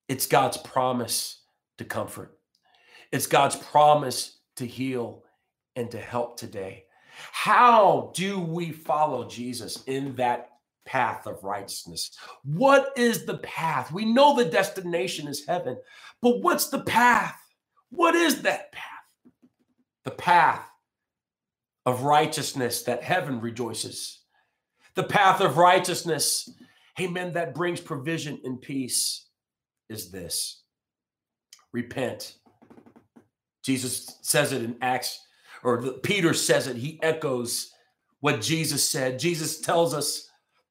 It's 0.07 0.27
God's 0.27 0.57
promise 0.57 1.41
to 1.77 1.85
comfort, 1.85 2.37
it's 3.11 3.27
God's 3.27 3.55
promise 3.55 4.39
to 4.57 4.65
heal 4.65 5.23
and 5.75 5.89
to 5.91 5.99
help 5.99 6.37
today. 6.37 6.85
How 7.31 8.11
do 8.15 8.39
we 8.39 8.71
follow 8.71 9.27
Jesus 9.27 9.83
in 9.85 10.15
that 10.15 10.49
path 10.85 11.27
of 11.27 11.43
righteousness? 11.43 12.11
What 12.43 12.93
is 12.97 13.25
the 13.25 13.37
path? 13.39 13.91
We 13.91 14.05
know 14.05 14.35
the 14.35 14.45
destination 14.45 15.27
is 15.27 15.45
heaven, 15.45 15.77
but 16.21 16.41
what's 16.41 16.69
the 16.69 16.81
path? 16.81 17.37
What 17.89 18.15
is 18.15 18.41
that 18.43 18.71
path? 18.71 18.83
The 20.05 20.11
path 20.11 20.67
of 21.85 22.03
righteousness 22.03 22.83
that 22.83 23.03
heaven 23.03 23.41
rejoices 23.41 24.20
the 24.95 25.03
path 25.03 25.41
of 25.41 25.57
righteousness, 25.57 26.49
amen, 26.99 27.33
that 27.33 27.55
brings 27.55 27.79
provision 27.79 28.39
and 28.43 28.61
peace 28.61 29.27
is 29.89 30.11
this 30.11 30.63
repent. 31.73 32.35
Jesus 33.63 34.17
says 34.21 34.51
it 34.51 34.63
in 34.63 34.75
Acts, 34.81 35.19
or 35.63 35.81
Peter 36.03 36.33
says 36.33 36.67
it, 36.67 36.75
he 36.75 36.99
echoes 37.01 37.71
what 38.19 38.41
Jesus 38.41 38.87
said. 38.87 39.19
Jesus 39.19 39.61
tells 39.61 39.93
us 39.93 40.29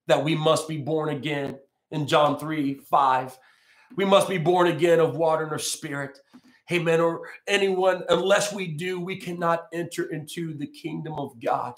that 0.09 0.25
we 0.25 0.35
must 0.35 0.69
be 0.69 0.79
born 0.79 1.11
again 1.11 1.59
in 1.91 2.07
John 2.07 2.39
3 2.39 2.75
5. 2.75 3.39
We 3.97 4.05
must 4.05 4.29
be 4.29 4.39
born 4.39 4.69
again 4.69 5.01
of 5.01 5.17
water 5.17 5.45
and 5.45 5.53
of 5.53 5.63
spirit. 5.63 6.19
Amen. 6.71 7.01
Or 7.01 7.29
anyone, 7.49 8.05
unless 8.09 8.53
we 8.53 8.69
do, 8.69 9.01
we 9.01 9.17
cannot 9.17 9.67
enter 9.73 10.05
into 10.13 10.55
the 10.55 10.67
kingdom 10.67 11.15
of 11.15 11.41
God. 11.41 11.75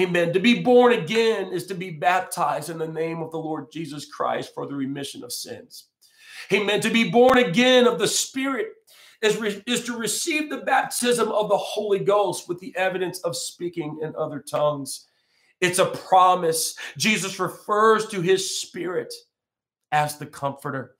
Amen. 0.00 0.32
To 0.34 0.40
be 0.40 0.62
born 0.62 0.92
again 0.92 1.52
is 1.52 1.66
to 1.68 1.74
be 1.74 1.90
baptized 1.90 2.70
in 2.70 2.78
the 2.78 2.88
name 2.88 3.22
of 3.22 3.30
the 3.32 3.38
Lord 3.38 3.72
Jesus 3.72 4.06
Christ 4.06 4.52
for 4.54 4.66
the 4.66 4.74
remission 4.74 5.24
of 5.24 5.32
sins. 5.32 5.88
Amen. 6.52 6.80
To 6.82 6.90
be 6.90 7.10
born 7.10 7.38
again 7.38 7.86
of 7.86 7.98
the 7.98 8.08
Spirit 8.08 8.68
is, 9.22 9.36
re- 9.38 9.62
is 9.66 9.84
to 9.84 9.96
receive 9.98 10.50
the 10.50 10.58
baptism 10.58 11.30
of 11.30 11.48
the 11.48 11.56
Holy 11.58 12.00
Ghost 12.00 12.48
with 12.48 12.60
the 12.60 12.76
evidence 12.76 13.20
of 13.20 13.36
speaking 13.36 13.98
in 14.02 14.14
other 14.16 14.40
tongues. 14.40 15.06
It's 15.60 15.80
a 15.80 15.86
promise. 15.86 16.76
Jesus 16.98 17.40
refers 17.40 18.08
to 18.08 18.20
his 18.22 18.60
spirit 18.60 19.12
as 19.92 20.18
the 20.18 20.26
comforter. 20.26 20.96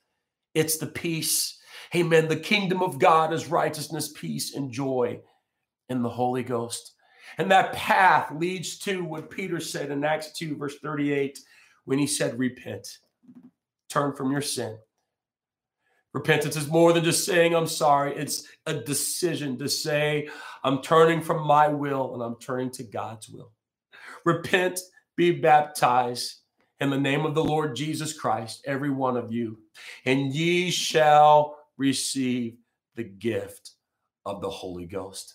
It's 0.54 0.78
the 0.78 0.86
peace. 0.86 1.58
Amen. 1.94 2.28
The 2.28 2.36
kingdom 2.36 2.82
of 2.82 2.98
God 2.98 3.32
is 3.32 3.48
righteousness, 3.48 4.12
peace, 4.12 4.54
and 4.54 4.72
joy 4.72 5.20
in 5.90 6.02
the 6.02 6.10
Holy 6.10 6.44
Ghost. 6.44 6.94
And 7.38 7.50
that 7.50 7.72
path 7.72 8.32
leads 8.32 8.78
to 8.80 9.04
what 9.04 9.30
Peter 9.30 9.60
said 9.60 9.90
in 9.90 10.04
Acts 10.04 10.32
2, 10.32 10.56
verse 10.56 10.78
38, 10.78 11.38
when 11.84 11.98
he 11.98 12.06
said, 12.06 12.38
Repent, 12.38 12.98
turn 13.88 14.14
from 14.14 14.32
your 14.32 14.42
sin. 14.42 14.78
Repentance 16.12 16.56
is 16.56 16.68
more 16.68 16.94
than 16.94 17.04
just 17.04 17.26
saying, 17.26 17.54
I'm 17.54 17.66
sorry. 17.66 18.16
It's 18.16 18.48
a 18.64 18.72
decision 18.72 19.58
to 19.58 19.68
say, 19.68 20.30
I'm 20.64 20.80
turning 20.80 21.20
from 21.20 21.46
my 21.46 21.68
will 21.68 22.14
and 22.14 22.22
I'm 22.22 22.36
turning 22.36 22.70
to 22.70 22.84
God's 22.84 23.28
will. 23.28 23.52
Repent, 24.24 24.80
be 25.14 25.30
baptized 25.30 26.40
in 26.80 26.90
the 26.90 26.98
name 26.98 27.26
of 27.26 27.34
the 27.34 27.44
Lord 27.44 27.76
Jesus 27.76 28.18
Christ, 28.18 28.62
every 28.66 28.90
one 28.90 29.16
of 29.16 29.32
you, 29.32 29.58
and 30.04 30.32
ye 30.32 30.70
shall 30.70 31.58
receive 31.76 32.56
the 32.94 33.04
gift 33.04 33.72
of 34.24 34.40
the 34.40 34.50
Holy 34.50 34.86
Ghost. 34.86 35.34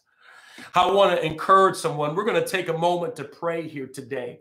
I 0.75 0.89
want 0.91 1.17
to 1.17 1.25
encourage 1.25 1.75
someone. 1.75 2.15
We're 2.15 2.25
going 2.25 2.41
to 2.41 2.47
take 2.47 2.67
a 2.67 2.77
moment 2.77 3.15
to 3.17 3.23
pray 3.23 3.67
here 3.67 3.87
today. 3.87 4.39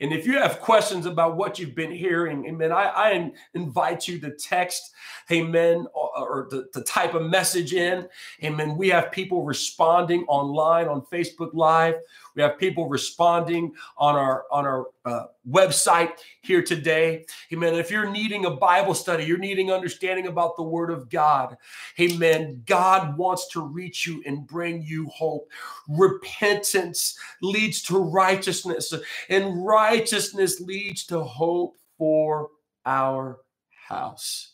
And 0.00 0.12
if 0.12 0.26
you 0.26 0.38
have 0.38 0.60
questions 0.60 1.06
about 1.06 1.36
what 1.36 1.58
you've 1.58 1.74
been 1.74 1.90
hearing, 1.90 2.46
amen, 2.46 2.70
I, 2.70 2.84
I 2.84 3.32
invite 3.54 4.06
you 4.06 4.20
to 4.20 4.30
text, 4.30 4.92
amen, 5.32 5.86
or, 5.92 6.10
or 6.16 6.46
to, 6.50 6.66
to 6.72 6.82
type 6.82 7.14
a 7.14 7.20
message 7.20 7.74
in. 7.74 8.06
Amen. 8.44 8.76
We 8.76 8.88
have 8.90 9.10
people 9.10 9.44
responding 9.44 10.24
online 10.28 10.86
on 10.86 11.02
Facebook 11.02 11.50
Live. 11.52 11.96
We 12.38 12.42
have 12.44 12.56
people 12.56 12.88
responding 12.88 13.74
on 13.96 14.14
our 14.14 14.44
on 14.52 14.64
our 14.64 14.86
uh, 15.04 15.24
website 15.50 16.12
here 16.42 16.62
today. 16.62 17.26
Amen. 17.52 17.74
If 17.74 17.90
you're 17.90 18.08
needing 18.08 18.44
a 18.44 18.50
Bible 18.52 18.94
study, 18.94 19.24
you're 19.24 19.38
needing 19.38 19.72
understanding 19.72 20.28
about 20.28 20.56
the 20.56 20.62
Word 20.62 20.92
of 20.92 21.10
God. 21.10 21.56
Amen. 21.98 22.62
God 22.64 23.18
wants 23.18 23.48
to 23.48 23.60
reach 23.60 24.06
you 24.06 24.22
and 24.24 24.46
bring 24.46 24.82
you 24.82 25.08
hope. 25.08 25.50
Repentance 25.88 27.18
leads 27.42 27.82
to 27.82 27.98
righteousness, 27.98 28.94
and 29.28 29.66
righteousness 29.66 30.60
leads 30.60 31.06
to 31.06 31.24
hope 31.24 31.76
for 31.98 32.50
our 32.86 33.40
house. 33.88 34.52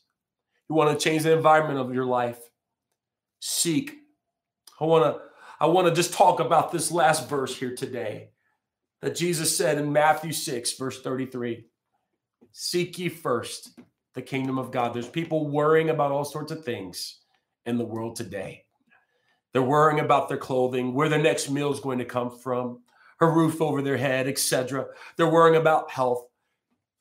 You 0.70 0.74
want 0.74 0.98
to 0.98 1.04
change 1.04 1.24
the 1.24 1.34
environment 1.36 1.78
of 1.78 1.92
your 1.92 2.06
life? 2.06 2.38
Seek. 3.40 3.98
I 4.80 4.84
want 4.84 5.04
to 5.04 5.33
I 5.60 5.66
want 5.66 5.88
to 5.88 5.94
just 5.94 6.12
talk 6.12 6.40
about 6.40 6.72
this 6.72 6.90
last 6.90 7.28
verse 7.28 7.56
here 7.56 7.74
today 7.74 8.30
that 9.00 9.14
Jesus 9.14 9.56
said 9.56 9.78
in 9.78 9.92
Matthew 9.92 10.32
6, 10.32 10.72
verse 10.76 11.00
33 11.02 11.64
Seek 12.52 12.98
ye 12.98 13.08
first 13.08 13.78
the 14.14 14.22
kingdom 14.22 14.58
of 14.58 14.70
God. 14.70 14.94
There's 14.94 15.08
people 15.08 15.48
worrying 15.48 15.90
about 15.90 16.12
all 16.12 16.24
sorts 16.24 16.52
of 16.52 16.64
things 16.64 17.18
in 17.66 17.78
the 17.78 17.84
world 17.84 18.16
today. 18.16 18.64
They're 19.52 19.62
worrying 19.62 20.00
about 20.00 20.28
their 20.28 20.38
clothing, 20.38 20.94
where 20.94 21.08
their 21.08 21.22
next 21.22 21.50
meal 21.50 21.72
is 21.72 21.80
going 21.80 21.98
to 21.98 22.04
come 22.04 22.30
from, 22.30 22.80
a 23.20 23.26
roof 23.26 23.60
over 23.60 23.82
their 23.82 23.96
head, 23.96 24.26
etc. 24.26 24.86
They're 25.16 25.30
worrying 25.30 25.60
about 25.60 25.90
health. 25.90 26.26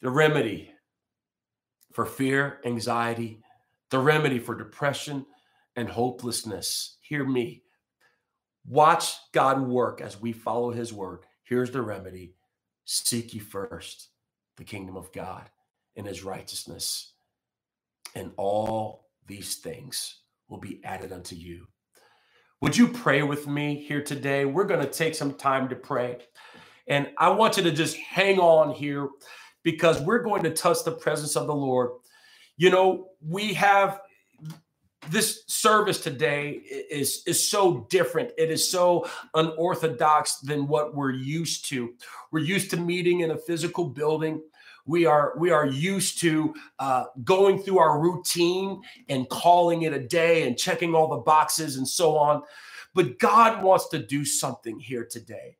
The 0.01 0.09
remedy 0.09 0.71
for 1.93 2.05
fear, 2.05 2.59
anxiety, 2.65 3.39
the 3.89 3.99
remedy 3.99 4.39
for 4.39 4.55
depression 4.55 5.25
and 5.75 5.87
hopelessness. 5.89 6.97
Hear 7.01 7.25
me. 7.25 7.62
Watch 8.67 9.15
God 9.31 9.61
work 9.61 10.01
as 10.01 10.19
we 10.19 10.31
follow 10.31 10.71
his 10.71 10.93
word. 10.93 11.25
Here's 11.43 11.71
the 11.71 11.81
remedy 11.81 12.35
seek 12.85 13.33
ye 13.33 13.39
first 13.39 14.09
the 14.57 14.63
kingdom 14.63 14.95
of 14.95 15.11
God 15.11 15.49
and 15.95 16.05
his 16.05 16.23
righteousness, 16.23 17.13
and 18.15 18.31
all 18.37 19.09
these 19.27 19.55
things 19.55 20.19
will 20.47 20.59
be 20.59 20.83
added 20.83 21.11
unto 21.11 21.35
you. 21.35 21.67
Would 22.61 22.77
you 22.77 22.87
pray 22.87 23.23
with 23.23 23.47
me 23.47 23.75
here 23.75 24.01
today? 24.01 24.45
We're 24.45 24.63
going 24.63 24.85
to 24.85 24.91
take 24.91 25.15
some 25.15 25.33
time 25.33 25.67
to 25.69 25.75
pray. 25.75 26.19
And 26.87 27.09
I 27.17 27.29
want 27.29 27.57
you 27.57 27.63
to 27.63 27.71
just 27.71 27.97
hang 27.97 28.39
on 28.39 28.73
here 28.73 29.09
because 29.63 29.99
we're 30.01 30.23
going 30.23 30.43
to 30.43 30.49
touch 30.49 30.83
the 30.83 30.91
presence 30.91 31.35
of 31.35 31.47
the 31.47 31.55
Lord. 31.55 31.91
You 32.57 32.69
know, 32.69 33.09
we 33.21 33.53
have 33.53 33.99
this 35.09 35.43
service 35.47 35.99
today 35.99 36.51
is 36.89 37.23
is 37.25 37.49
so 37.49 37.87
different. 37.89 38.31
It 38.37 38.51
is 38.51 38.67
so 38.67 39.07
unorthodox 39.33 40.37
than 40.37 40.67
what 40.67 40.95
we're 40.95 41.11
used 41.11 41.67
to. 41.69 41.93
We're 42.31 42.39
used 42.39 42.69
to 42.71 42.77
meeting 42.77 43.21
in 43.21 43.31
a 43.31 43.37
physical 43.37 43.89
building. 43.89 44.41
We 44.85 45.05
are 45.05 45.33
we 45.37 45.51
are 45.51 45.65
used 45.65 46.19
to 46.21 46.53
uh, 46.79 47.05
going 47.23 47.59
through 47.59 47.79
our 47.79 47.99
routine 47.99 48.81
and 49.09 49.29
calling 49.29 49.83
it 49.83 49.93
a 49.93 49.99
day 49.99 50.47
and 50.47 50.57
checking 50.57 50.93
all 50.93 51.07
the 51.07 51.17
boxes 51.17 51.77
and 51.77 51.87
so 51.87 52.17
on. 52.17 52.43
But 52.93 53.17
god 53.19 53.63
wants 53.63 53.87
to 53.89 53.99
do 53.99 54.25
something 54.25 54.79
here 54.79 55.05
today 55.05 55.57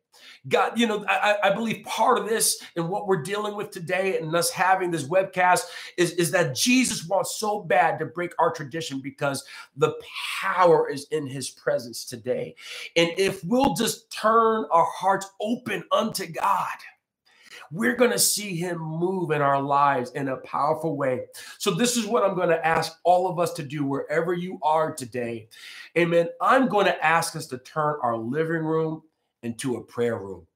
God, 0.48 0.78
you 0.78 0.88
know, 0.88 1.06
I, 1.08 1.38
I, 1.44 1.54
believe 1.54 1.86
part 1.86 2.20
of 2.20 2.28
this 2.28 2.62
and 2.76 2.90
what 2.90 3.08
we're 3.08 3.22
dealing 3.22 3.56
with 3.56 3.72
today 3.72 4.18
and 4.18 4.36
us 4.36 4.50
having 4.50 4.92
this 4.92 5.04
webcast 5.04 5.64
is, 5.98 6.12
is 6.14 6.32
that 6.32 6.56
Jesus 6.56 7.06
wants 7.06 7.38
so 7.38 7.62
bad 7.62 8.00
to 8.00 8.06
break 8.06 8.34
our 8.40 8.52
tradition 8.52 9.00
because 9.00 9.44
the 9.78 9.94
power 10.42 10.90
is 10.90 11.06
in 11.12 11.28
his 11.28 11.50
presence 11.50 12.06
today. 12.06 12.56
And 12.96 13.12
if 13.18 13.44
we'll 13.44 13.74
just 13.74 14.12
turn 14.12 14.66
our 14.72 14.86
hearts 14.86 15.30
open 15.42 15.84
unto 15.92 16.28
God, 16.28 16.78
we're 17.72 17.96
going 17.96 18.12
to 18.12 18.20
see 18.20 18.56
him 18.56 18.78
move 18.78 19.32
in 19.32 19.42
our 19.42 19.62
lives 19.62 20.12
in 20.12 20.30
a 20.30 20.38
powerful 20.38 20.96
way. 20.96 21.22
So, 21.58 21.72
this 21.72 21.98
is 21.98 22.06
what 22.06 22.24
I'm 22.24 22.36
going 22.36 22.50
to 22.50 22.66
ask 22.66 23.00
all 23.04 23.28
of 23.28 23.40
us 23.40 23.54
to 23.54 23.64
do 23.64 23.84
wherever 23.84 24.34
you 24.34 24.60
are 24.62 24.94
today. 24.94 25.48
Amen. 25.98 26.30
I'm 26.40 26.68
going 26.68 26.86
to 26.86 27.06
ask 27.06 27.36
us 27.36 27.48
to 27.48 27.58
turn 27.58 27.98
our 28.04 28.16
living 28.16 28.64
room 28.64 29.02
into 29.44 29.76
a 29.76 29.84
prayer 29.84 30.18
room. 30.18 30.48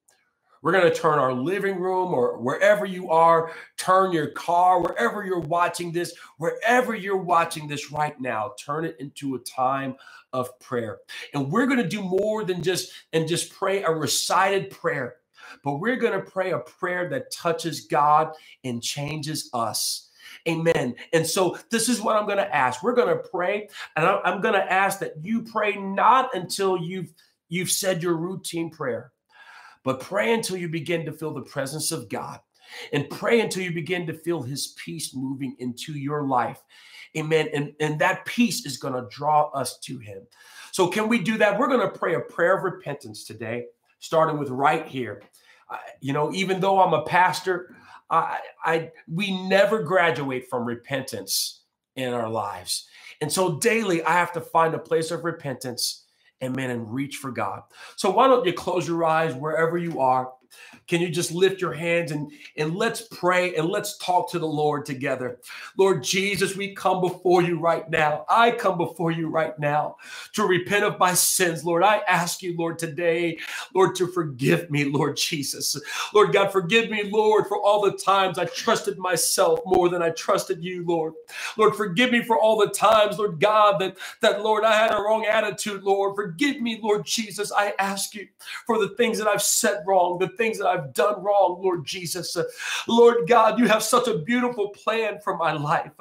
We're 0.63 0.71
going 0.71 0.91
to 0.91 1.00
turn 1.00 1.19
our 1.19 1.34
living 1.34 1.80
room 1.80 2.13
or 2.13 2.38
wherever 2.39 2.86
you 2.86 3.12
are, 3.12 3.52
turn 3.78 4.12
your 4.12 4.32
car, 4.32 4.82
wherever 4.82 5.23
you're 5.23 5.39
watching 5.39 5.91
this, 5.91 6.13
wherever 6.38 6.95
you're 6.95 7.15
watching 7.15 7.67
this 7.67 7.91
right 7.91 8.19
now, 8.19 8.54
turn 8.60 8.84
it 8.84 8.97
into 9.00 9.36
a 9.36 9.39
time 9.39 9.95
of 10.34 10.60
prayer. 10.60 10.97
And 11.34 11.52
we're 11.52 11.67
going 11.67 11.82
to 11.82 11.88
do 11.88 12.02
more 12.02 12.43
than 12.43 12.63
just 12.63 12.91
and 13.13 13.28
just 13.28 13.54
pray 13.54 13.84
a 13.84 13.91
recited 13.91 14.71
prayer, 14.71 15.17
but 15.63 15.78
we're 15.78 15.95
going 15.95 16.19
to 16.19 16.32
pray 16.32 16.52
a 16.52 16.60
prayer 16.60 17.08
that 17.10 17.32
touches 17.32 17.82
God 17.82 18.34
and 18.63 18.82
changes 18.82 19.50
us. 19.54 20.10
Amen. 20.47 20.95
And 21.13 21.26
so 21.26 21.58
this 21.71 21.88
is 21.88 22.02
what 22.02 22.15
I'm 22.15 22.26
going 22.26 22.38
to 22.38 22.56
ask. 22.56 22.84
We're 22.84 22.95
going 22.95 23.15
to 23.15 23.30
pray, 23.30 23.69
and 23.95 24.06
I'm 24.06 24.41
going 24.41 24.54
to 24.54 24.71
ask 24.71 25.00
that 25.00 25.13
you 25.21 25.43
pray 25.43 25.76
not 25.76 26.36
until 26.36 26.78
you've 26.78 27.13
You've 27.50 27.72
said 27.72 28.04
your 28.04 28.16
routine 28.16 28.70
prayer, 28.70 29.12
but 29.84 30.00
pray 30.00 30.34
until 30.34 30.58
you 30.58 30.70
begin 30.70 31.06
to 31.06 31.12
feel 31.12 31.34
the 31.34 31.42
presence 31.42 31.92
of 31.92 32.10
God 32.10 32.40
and 32.92 33.10
pray 33.10 33.40
until 33.40 33.64
you 33.64 33.72
begin 33.72 34.06
to 34.08 34.14
feel 34.14 34.42
his 34.42 34.76
peace 34.84 35.16
moving 35.16 35.56
into 35.60 35.94
your 35.94 36.24
life. 36.24 36.62
Amen. 37.18 37.48
And, 37.54 37.74
and 37.80 38.00
that 38.00 38.26
peace 38.26 38.66
is 38.66 38.78
going 38.78 38.94
to 38.94 39.08
draw 39.10 39.50
us 39.52 39.80
to 39.80 39.98
him. 39.98 40.22
So, 40.72 40.88
can 40.88 41.08
we 41.08 41.20
do 41.20 41.38
that? 41.38 41.58
We're 41.58 41.70
going 41.70 41.92
to 41.92 41.98
pray 41.98 42.16
a 42.16 42.20
prayer 42.20 42.58
of 42.58 42.64
repentance 42.64 43.24
today, 43.24 43.66
starting 44.00 44.38
with 44.38 44.50
right 44.50 44.86
here. 44.86 45.24
I, 45.70 45.80
you 46.02 46.14
know, 46.14 46.32
even 46.34 46.60
though 46.60 46.82
I'm 46.82 46.94
a 46.94 47.04
pastor, 47.04 47.76
I, 48.10 48.40
I 48.64 48.92
we 49.08 49.48
never 49.48 49.82
graduate 49.82 50.50
from 50.50 50.66
repentance 50.66 51.64
in 51.96 52.14
our 52.14 52.30
lives. 52.30 52.88
And 53.22 53.32
so 53.32 53.58
daily 53.58 54.04
I 54.04 54.14
have 54.14 54.32
to 54.34 54.42
find 54.42 54.76
a 54.76 54.80
place 54.80 55.12
of 55.12 55.26
repentance 55.26 56.06
amen, 56.43 56.69
and 56.69 56.93
reach 56.93 57.17
for 57.17 57.32
God. 57.32 57.63
So 57.95 58.10
why 58.12 58.28
don't 58.28 58.45
you 58.45 58.54
close 58.54 58.88
your 58.88 59.04
eyes 59.06 59.34
wherever 59.34 59.78
you 59.78 60.00
are 60.00 60.32
can 60.88 61.02
you 61.02 61.10
just 61.10 61.32
lift 61.32 61.62
your 61.62 61.73
hands 61.73 62.12
and, 62.12 62.32
and 62.58 62.76
let's 62.76 63.02
pray 63.02 63.56
and 63.56 63.69
let's 63.69 63.97
talk 63.97 64.32
to 64.32 64.39
the 64.39 64.47
Lord 64.47 64.86
together? 64.86 65.39
Lord 65.78 66.04
Jesus, 66.04 66.56
we 66.56 66.76
come 66.76 67.02
before 67.02 67.41
you 67.43 67.60
right 67.60 67.89
now. 67.89 68.26
I 68.30 68.52
come 68.52 68.78
before 68.78 69.12
you 69.12 69.30
right 69.30 69.58
now 69.60 69.97
to 70.34 70.45
repent 70.45 70.86
of 70.86 71.00
my 71.00 71.13
sins, 71.13 71.65
Lord. 71.65 71.84
I 71.84 72.02
ask 72.08 72.41
you, 72.41 72.56
Lord, 72.58 72.80
today, 72.80 73.39
Lord, 73.73 73.95
to 73.95 74.08
forgive 74.08 74.69
me, 74.71 74.86
Lord 74.86 75.17
Jesus. 75.17 75.78
Lord 76.13 76.34
God, 76.34 76.52
forgive 76.52 76.89
me, 76.89 77.04
Lord, 77.12 77.47
for 77.47 77.62
all 77.62 77.82
the 77.82 77.97
times 77.97 78.38
I 78.38 78.45
trusted 78.45 78.97
myself 78.97 79.60
more 79.65 79.89
than 79.89 80.02
I 80.02 80.12
trusted 80.12 80.63
you, 80.63 80.86
Lord. 80.86 81.13
Lord, 81.58 81.76
forgive 81.76 82.12
me 82.12 82.23
for 82.23 82.39
all 82.39 82.60
the 82.60 82.69
times, 82.69 83.17
Lord 83.17 83.39
God, 83.39 83.80
that, 83.80 83.97
that 84.21 84.41
Lord, 84.43 84.63
I 84.63 84.73
had 84.73 84.93
a 84.93 85.02
wrong 85.02 85.26
attitude, 85.26 85.84
Lord. 85.84 86.15
Forgive 86.15 86.62
me, 86.62 86.80
Lord 86.82 87.06
Jesus. 87.06 87.52
I 87.52 87.73
ask 87.80 88.15
you 88.15 88.28
for 88.65 88.80
the 88.80 88.89
things 88.95 89.17
that 89.19 89.28
I've 89.28 89.41
said 89.41 89.84
wrong, 89.86 90.19
the 90.19 90.30
things 90.30 90.58
that 90.60 90.67
I've 90.67 90.77
done 90.94 91.24
wrong, 91.24 91.62
Lord 91.63 91.86
Jesus. 91.86 92.38
Lord 92.88 93.28
God, 93.28 93.60
you 93.60 93.68
have 93.68 93.84
such 93.84 94.08
a 94.08 94.20
beautiful 94.20 94.70
plan 94.70 95.20
for 95.24 95.38
my 95.38 95.54
life. 95.54 95.92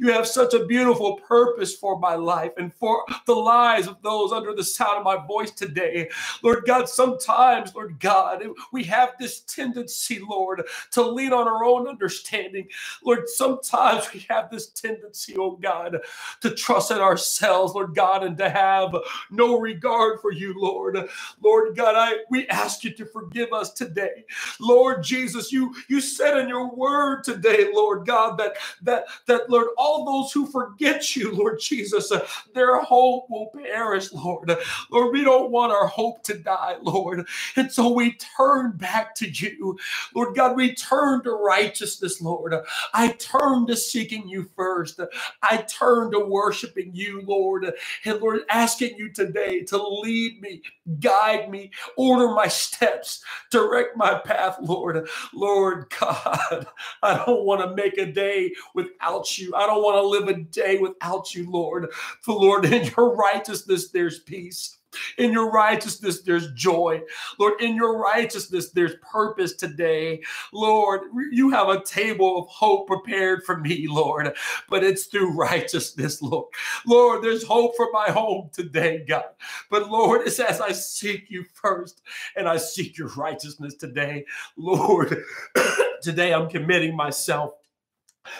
You 0.00 0.12
have 0.12 0.28
such 0.28 0.54
a 0.54 0.66
beautiful 0.66 1.16
purpose 1.18 1.74
for 1.76 1.98
my 2.00 2.16
life 2.16 2.52
and 2.58 2.74
for 2.74 3.04
the 3.26 3.34
lives 3.36 3.88
of 3.88 4.02
those 4.02 4.32
under 4.32 4.54
the 4.54 4.64
sound 4.64 4.98
of 4.98 5.04
my 5.04 5.24
voice 5.26 5.52
today. 5.52 6.10
Lord 6.42 6.64
God, 6.66 6.88
sometimes, 6.88 7.74
Lord 7.74 8.00
God, 8.00 8.44
we 8.72 8.84
have 8.84 9.10
this 9.20 9.40
tendency, 9.42 10.20
Lord, 10.20 10.64
to 10.92 11.02
lean 11.02 11.34
on 11.34 11.48
our 11.48 11.64
own 11.64 11.88
understanding. 11.88 12.68
Lord, 13.04 13.28
sometimes 13.28 14.12
we 14.14 14.26
have 14.30 14.50
this 14.50 14.68
tendency, 14.68 15.36
oh 15.38 15.52
God, 15.56 15.98
to 16.42 16.50
trust 16.52 16.92
in 16.92 16.98
ourselves, 16.98 17.74
Lord 17.74 17.96
God, 17.96 18.24
and 18.24 18.38
to 18.38 18.50
have 18.50 18.94
no 19.30 19.60
regard 19.60 20.20
for 20.22 20.32
you, 20.32 20.54
Lord. 20.58 21.08
Lord 21.42 21.76
God, 21.76 21.96
I 21.96 22.18
we 22.30 22.48
ask 22.48 22.84
you 22.84 22.92
to 22.94 23.06
forgive 23.06 23.54
us 23.54 23.72
today. 23.72 24.25
Lord 24.60 25.02
Jesus, 25.04 25.52
you 25.52 25.74
you 25.88 26.00
said 26.00 26.38
in 26.38 26.48
your 26.48 26.74
word 26.74 27.24
today, 27.24 27.68
Lord 27.72 28.06
God, 28.06 28.38
that 28.38 28.56
that 28.82 29.06
that 29.26 29.50
Lord, 29.50 29.68
all 29.78 30.04
those 30.06 30.32
who 30.32 30.46
forget 30.46 31.16
you, 31.16 31.34
Lord 31.34 31.60
Jesus, 31.60 32.12
uh, 32.12 32.26
their 32.54 32.80
hope 32.82 33.30
will 33.30 33.48
perish, 33.54 34.12
Lord. 34.12 34.52
Lord, 34.90 35.12
we 35.12 35.24
don't 35.24 35.50
want 35.50 35.72
our 35.72 35.86
hope 35.88 36.22
to 36.24 36.34
die, 36.38 36.76
Lord. 36.82 37.26
And 37.56 37.72
so 37.72 37.92
we 37.92 38.18
turn 38.38 38.72
back 38.72 39.14
to 39.16 39.28
you. 39.30 39.78
Lord 40.14 40.36
God, 40.36 40.56
we 40.56 40.74
turn 40.74 41.22
to 41.24 41.32
righteousness, 41.32 42.20
Lord. 42.22 42.54
I 42.94 43.10
turn 43.12 43.66
to 43.68 43.76
seeking 43.76 44.28
you 44.28 44.50
first. 44.56 45.00
I 45.42 45.58
turn 45.58 46.12
to 46.12 46.20
worshiping 46.20 46.92
you, 46.94 47.22
Lord. 47.22 47.72
And 48.04 48.20
Lord, 48.20 48.40
asking 48.50 48.96
you 48.98 49.10
today 49.10 49.62
to 49.64 49.78
lead 49.82 50.40
me, 50.40 50.62
guide 51.00 51.50
me, 51.50 51.70
order 51.96 52.28
my 52.34 52.48
steps, 52.48 53.24
direct 53.50 53.96
my 53.96 54.15
path, 54.20 54.58
Lord. 54.60 55.08
Lord 55.34 55.92
God, 56.00 56.66
I 57.02 57.24
don't 57.24 57.44
want 57.44 57.60
to 57.62 57.74
make 57.74 57.98
a 57.98 58.06
day 58.06 58.54
without 58.74 59.38
you. 59.38 59.54
I 59.54 59.66
don't 59.66 59.82
want 59.82 59.96
to 59.96 60.06
live 60.06 60.28
a 60.28 60.40
day 60.40 60.78
without 60.78 61.34
you, 61.34 61.50
Lord. 61.50 61.90
For 62.22 62.34
Lord, 62.34 62.64
in 62.66 62.90
your 62.96 63.14
righteousness, 63.14 63.90
there's 63.90 64.20
peace. 64.20 64.75
In 65.18 65.32
your 65.32 65.50
righteousness, 65.50 66.22
there's 66.22 66.52
joy. 66.52 67.02
Lord, 67.38 67.60
in 67.60 67.76
your 67.76 67.98
righteousness, 67.98 68.70
there's 68.70 68.94
purpose 68.96 69.54
today. 69.54 70.22
Lord, 70.52 71.02
you 71.32 71.50
have 71.50 71.68
a 71.68 71.82
table 71.84 72.38
of 72.38 72.48
hope 72.48 72.86
prepared 72.86 73.44
for 73.44 73.58
me, 73.58 73.86
Lord, 73.88 74.34
but 74.68 74.84
it's 74.84 75.06
through 75.06 75.32
righteousness, 75.32 76.22
Lord. 76.22 76.46
Lord, 76.86 77.22
there's 77.22 77.44
hope 77.44 77.76
for 77.76 77.88
my 77.92 78.10
home 78.10 78.50
today, 78.52 79.04
God. 79.06 79.24
But 79.70 79.90
Lord, 79.90 80.26
it's 80.26 80.40
as 80.40 80.60
I 80.60 80.72
seek 80.72 81.30
you 81.30 81.44
first 81.54 82.02
and 82.36 82.48
I 82.48 82.56
seek 82.56 82.98
your 82.98 83.08
righteousness 83.08 83.74
today. 83.74 84.24
Lord, 84.56 85.22
today 86.02 86.32
I'm 86.32 86.48
committing 86.48 86.96
myself 86.96 87.54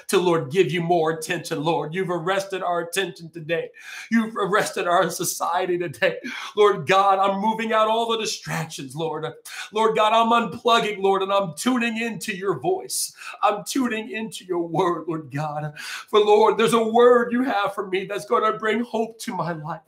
to 0.08 0.18
Lord 0.18 0.50
give 0.50 0.70
you 0.70 0.82
more 0.82 1.12
attention, 1.12 1.62
Lord. 1.62 1.94
You've 1.94 2.10
arrested 2.10 2.62
our 2.62 2.80
attention 2.80 3.30
today. 3.30 3.70
You've 4.10 4.36
arrested 4.36 4.86
our 4.86 5.10
society 5.10 5.78
today. 5.78 6.18
Lord 6.56 6.86
God, 6.86 7.18
I'm 7.18 7.40
moving 7.40 7.72
out 7.72 7.88
all 7.88 8.10
the 8.10 8.18
distractions, 8.18 8.94
Lord. 8.94 9.26
Lord 9.72 9.96
God, 9.96 10.12
I'm 10.12 10.50
unplugging, 10.50 11.00
Lord, 11.02 11.22
and 11.22 11.32
I'm 11.32 11.54
tuning 11.56 11.98
into 12.00 12.34
your 12.36 12.58
voice. 12.58 13.12
I'm 13.42 13.64
tuning 13.64 14.10
into 14.10 14.44
your 14.44 14.66
word, 14.66 15.04
Lord 15.08 15.30
God. 15.32 15.72
For 15.78 16.20
Lord, 16.20 16.58
there's 16.58 16.74
a 16.74 16.82
word 16.82 17.32
you 17.32 17.42
have 17.42 17.74
for 17.74 17.86
me 17.88 18.04
that's 18.06 18.26
going 18.26 18.50
to 18.50 18.58
bring 18.58 18.80
hope 18.82 19.18
to 19.20 19.34
my 19.34 19.52
life. 19.52 19.80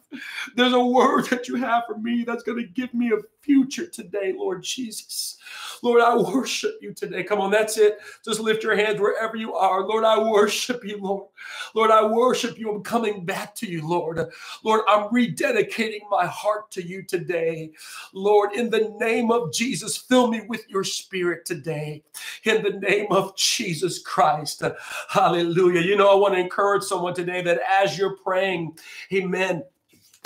There's 0.55 0.73
a 0.73 0.85
word 0.85 1.27
that 1.27 1.49
you 1.49 1.57
have 1.57 1.85
for 1.87 1.99
me 1.99 2.25
that's 2.25 2.43
going 2.43 2.59
to 2.59 2.67
give 2.67 2.93
me 2.95 3.13
a 3.13 3.19
future 3.43 3.87
today, 3.87 4.35
Lord 4.37 4.63
Jesus. 4.63 5.38
Lord, 5.83 6.01
I 6.01 6.17
worship 6.17 6.79
you 6.81 6.93
today. 6.93 7.25
Come 7.25 7.41
on, 7.41 7.51
that's 7.51 7.79
it. 7.79 7.99
Just 8.25 8.41
lift 8.41 8.63
your 8.63 8.77
hands 8.77 9.01
wherever 9.01 9.37
you 9.37 9.55
are. 9.55 9.87
Lord, 9.87 10.05
I 10.05 10.19
worship 10.19 10.85
you, 10.85 10.99
Lord. 10.99 11.29
Lord, 11.75 11.91
I 11.91 12.05
worship 12.05 12.59
you. 12.59 12.71
I'm 12.73 12.83
coming 12.83 13.25
back 13.25 13.55
to 13.57 13.67
you, 13.67 13.87
Lord. 13.87 14.19
Lord, 14.65 14.83
I'm 14.89 15.09
rededicating 15.09 16.09
my 16.11 16.27
heart 16.27 16.71
to 16.73 16.87
you 16.87 17.03
today. 17.03 17.73
Lord, 18.13 18.53
in 18.55 18.71
the 18.71 18.95
name 19.01 19.31
of 19.31 19.53
Jesus, 19.53 19.97
fill 19.97 20.29
me 20.29 20.43
with 20.49 20.69
your 20.69 20.85
spirit 20.85 21.45
today. 21.45 22.03
In 22.45 22.63
the 22.63 22.71
name 22.71 23.07
of 23.11 23.37
Jesus 23.37 24.01
Christ. 24.01 24.63
Hallelujah. 25.09 25.81
You 25.81 25.97
know, 25.97 26.11
I 26.11 26.15
want 26.15 26.35
to 26.35 26.41
encourage 26.41 26.85
someone 26.85 27.15
today 27.15 27.43
that 27.43 27.61
as 27.69 27.97
you're 27.99 28.17
praying, 28.17 28.79
amen 29.13 29.63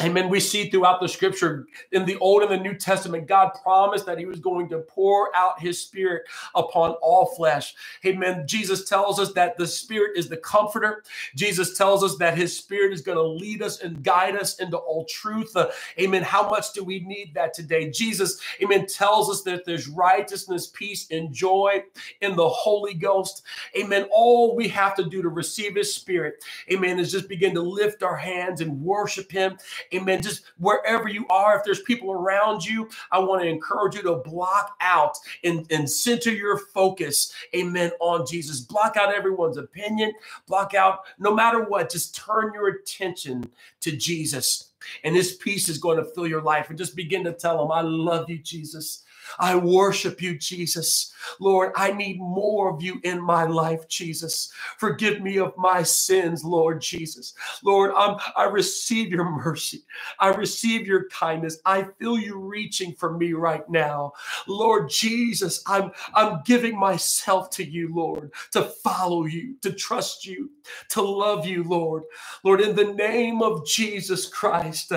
Amen. 0.01 0.29
We 0.29 0.41
see 0.41 0.69
throughout 0.69 1.01
the 1.01 1.09
scripture 1.09 1.67
in 1.91 2.05
the 2.05 2.19
Old 2.19 2.43
and 2.43 2.53
the 2.53 2.59
New 2.59 2.75
Testament, 2.75 3.27
God 3.27 3.51
promised 3.63 4.05
that 4.07 4.19
He 4.19 4.27
was 4.27 4.41
going 4.41 4.69
to 4.69 4.81
pour 4.81 5.35
out 5.35 5.59
His 5.59 5.81
Spirit 5.81 6.25
upon 6.55 6.91
all 7.03 7.27
flesh. 7.35 7.75
Amen. 8.05 8.45
Jesus 8.47 8.87
tells 8.89 9.19
us 9.19 9.33
that 9.35 9.57
the 9.57 9.67
Spirit 9.67 10.19
is 10.19 10.29
the 10.29 10.37
comforter. 10.37 11.03
Jesus 11.35 11.79
tells 11.79 12.05
us 12.05 12.17
that 12.19 12.37
His 12.37 12.55
Spirit 12.55 12.93
is 12.93 13.01
going 13.01 13.17
to 13.17 13.23
lead 13.25 13.63
us 13.63 13.81
and 13.81 14.05
guide 14.05 14.37
us 14.37 14.61
into 14.61 14.77
all 14.77 15.07
truth. 15.07 15.57
Uh, 15.57 15.71
amen. 15.99 16.23
How 16.25 16.47
much 16.51 16.75
do 16.75 16.85
we 16.85 17.01
need 17.01 17.33
that 17.35 17.55
today? 17.55 17.89
Jesus, 17.91 18.39
amen, 18.63 18.87
tells 18.87 19.31
us 19.31 19.43
that 19.45 19.65
there's 19.65 19.89
righteousness, 19.89 20.67
peace, 20.67 21.07
and 21.11 21.33
joy 21.33 21.85
in 22.21 22.37
the 22.37 22.49
Holy 22.49 22.95
Ghost. 22.95 23.43
Amen. 23.79 24.07
All 24.13 24.55
we 24.57 24.69
have 24.69 24.95
to 24.97 25.05
do 25.05 25.23
to 25.23 25.31
receive 25.31 25.77
His 25.77 25.95
Spirit, 25.95 26.45
amen, 26.71 26.99
is 26.99 27.11
just 27.13 27.31
begin 27.31 27.55
to 27.55 27.63
lift 27.63 28.03
our 28.03 28.17
hands 28.17 28.61
and 28.61 28.83
worship 28.83 29.33
Him 29.33 29.55
Amen. 29.95 30.23
Just 30.23 30.43
wherever 30.59 31.09
you 31.09 31.27
are, 31.29 31.57
if 31.57 31.65
there's 31.65 31.83
people 31.83 32.13
around 32.13 32.65
you, 32.65 32.89
I 33.11 33.19
want 33.19 33.43
to 33.43 33.49
encourage 33.49 33.95
you 33.95 34.03
to 34.03 34.17
block 34.17 34.77
out 34.81 35.17
and, 35.45 35.67
and 35.71 35.89
center 35.89 36.31
your 36.31 36.59
focus, 36.59 37.33
amen, 37.55 37.93
on 38.01 38.27
Jesus. 38.27 38.61
Block 38.61 38.97
out 38.97 39.15
everyone's 39.15 39.57
opinion, 39.57 40.13
block 40.47 40.75
out 40.75 41.01
no 41.19 41.35
matter 41.35 41.63
what, 41.65 41.91
just 41.91 42.15
turn 42.15 42.53
your 42.55 42.69
attention 42.69 43.51
to 43.81 43.97
Jesus. 43.97 44.71
And 45.05 45.15
this 45.15 45.37
peace 45.37 45.69
is 45.69 45.79
going 45.79 45.99
to 45.99 46.05
fill 46.05 46.27
your 46.27 46.43
life. 46.43 46.69
And 46.69 46.79
just 46.79 46.97
begin 46.97 47.25
to 47.25 47.33
tell 47.33 47.63
him, 47.65 47.71
I 47.71 47.83
love 47.83 48.29
you, 48.29 48.39
Jesus. 48.39 49.05
I 49.39 49.57
worship 49.57 50.23
you, 50.23 50.39
Jesus. 50.39 51.13
Lord, 51.41 51.73
I 51.77 51.93
need 51.93 52.21
more 52.21 52.75
of 52.75 52.83
you 52.83 53.01
in 53.05 53.21
my 53.23 53.45
life, 53.45 53.89
Jesus. 53.89 54.53
Forgive 54.79 55.23
me 55.23 55.39
of 55.39 55.55
my 55.59 55.85
sins, 55.85 56.45
Lord 56.45 56.81
Jesus. 56.83 57.35
Lord, 57.65 57.93
I'm, 57.97 58.19
I 58.37 58.45
receive 58.45 59.11
your 59.11 59.31
mercy. 59.31 59.85
I 60.21 60.29
receive 60.31 60.87
your 60.87 61.09
kindness. 61.11 61.59
I 61.67 61.85
feel 62.01 62.19
you 62.19 62.39
reaching 62.39 62.95
for 62.95 63.17
me 63.17 63.35
right 63.35 63.69
now. 63.71 64.13
Lord 64.49 64.91
Jesus, 64.91 65.63
I'm, 65.67 65.93
I'm 66.15 66.43
giving 66.45 66.79
myself 66.79 67.51
to 67.53 67.65
you, 67.65 67.95
Lord, 67.95 68.33
to 68.53 68.63
follow 68.65 69.27
you, 69.27 69.57
to 69.63 69.73
trust 69.73 70.27
you, 70.27 70.51
to 70.91 71.03
love 71.03 71.47
you, 71.47 71.65
Lord. 71.65 72.05
Lord, 72.45 72.63
in 72.63 72.77
the 72.77 72.93
name 72.95 73.43
of 73.43 73.67
Jesus 73.67 74.29
Christ, 74.29 74.93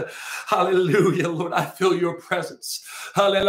hallelujah, 0.47 1.29
Lord, 1.29 1.53
I 1.53 1.65
feel 1.65 1.95
your 1.95 2.15
presence. 2.21 2.83
Hallelujah. 3.15 3.45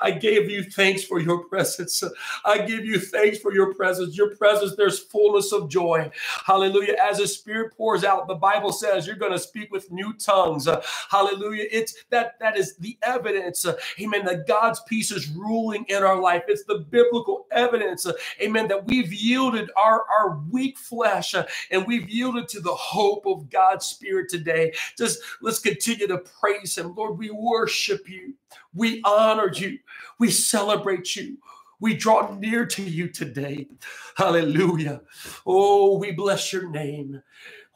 I 0.00 0.10
gave 0.12 0.50
you 0.50 0.64
thanks 0.64 1.04
for 1.04 1.20
your 1.20 1.44
presence. 1.44 2.02
I 2.44 2.58
give 2.62 2.84
you 2.84 3.00
thanks 3.00 3.38
for 3.38 3.52
your 3.54 3.74
presence. 3.74 4.16
Your 4.16 4.34
presence, 4.36 4.76
there's 4.76 4.98
fullness 4.98 5.52
of 5.52 5.68
joy. 5.68 6.10
Hallelujah. 6.44 6.96
As 7.02 7.18
the 7.18 7.28
Spirit 7.28 7.76
pours 7.76 8.04
out, 8.04 8.28
the 8.28 8.34
Bible 8.34 8.72
says 8.72 9.06
you're 9.06 9.16
going 9.16 9.32
to 9.32 9.38
speak 9.38 9.72
with 9.72 9.90
new 9.92 10.14
tongues. 10.14 10.68
Hallelujah. 11.10 11.66
It's 11.70 12.04
that 12.10 12.38
that 12.40 12.56
is 12.56 12.76
the 12.76 12.98
evidence. 13.02 13.66
Amen. 14.00 14.24
That 14.26 14.46
God's 14.46 14.80
peace 14.82 15.12
is 15.12 15.28
ruling 15.30 15.84
in 15.88 16.02
our 16.02 16.20
life. 16.20 16.44
It's 16.48 16.64
the 16.64 16.78
biblical 16.90 17.46
evidence. 17.52 18.06
Amen. 18.40 18.68
That 18.68 18.86
we've 18.86 19.12
yielded 19.12 19.70
our, 19.76 20.04
our 20.18 20.38
weak 20.50 20.78
flesh 20.78 21.34
and 21.70 21.86
we've 21.86 22.08
yielded 22.10 22.48
to 22.50 22.60
the 22.60 22.74
hope 22.74 23.26
of 23.26 23.50
God's 23.50 23.86
Spirit 23.86 24.30
today. 24.30 24.72
Just 24.98 25.20
let's 25.42 25.60
continue 25.60 26.08
to 26.08 26.18
praise 26.40 26.78
Him. 26.78 26.94
Lord, 26.94 27.18
we 27.18 27.30
worship 27.32 28.08
you. 28.08 28.34
We 28.74 29.00
honor 29.04 29.50
you. 29.52 29.78
We 30.18 30.30
celebrate 30.30 31.16
you. 31.16 31.38
We 31.80 31.94
draw 31.96 32.32
near 32.38 32.64
to 32.66 32.82
you 32.82 33.08
today. 33.08 33.66
Hallelujah. 34.16 35.00
Oh, 35.44 35.98
we 35.98 36.12
bless 36.12 36.52
your 36.52 36.70
name. 36.70 37.22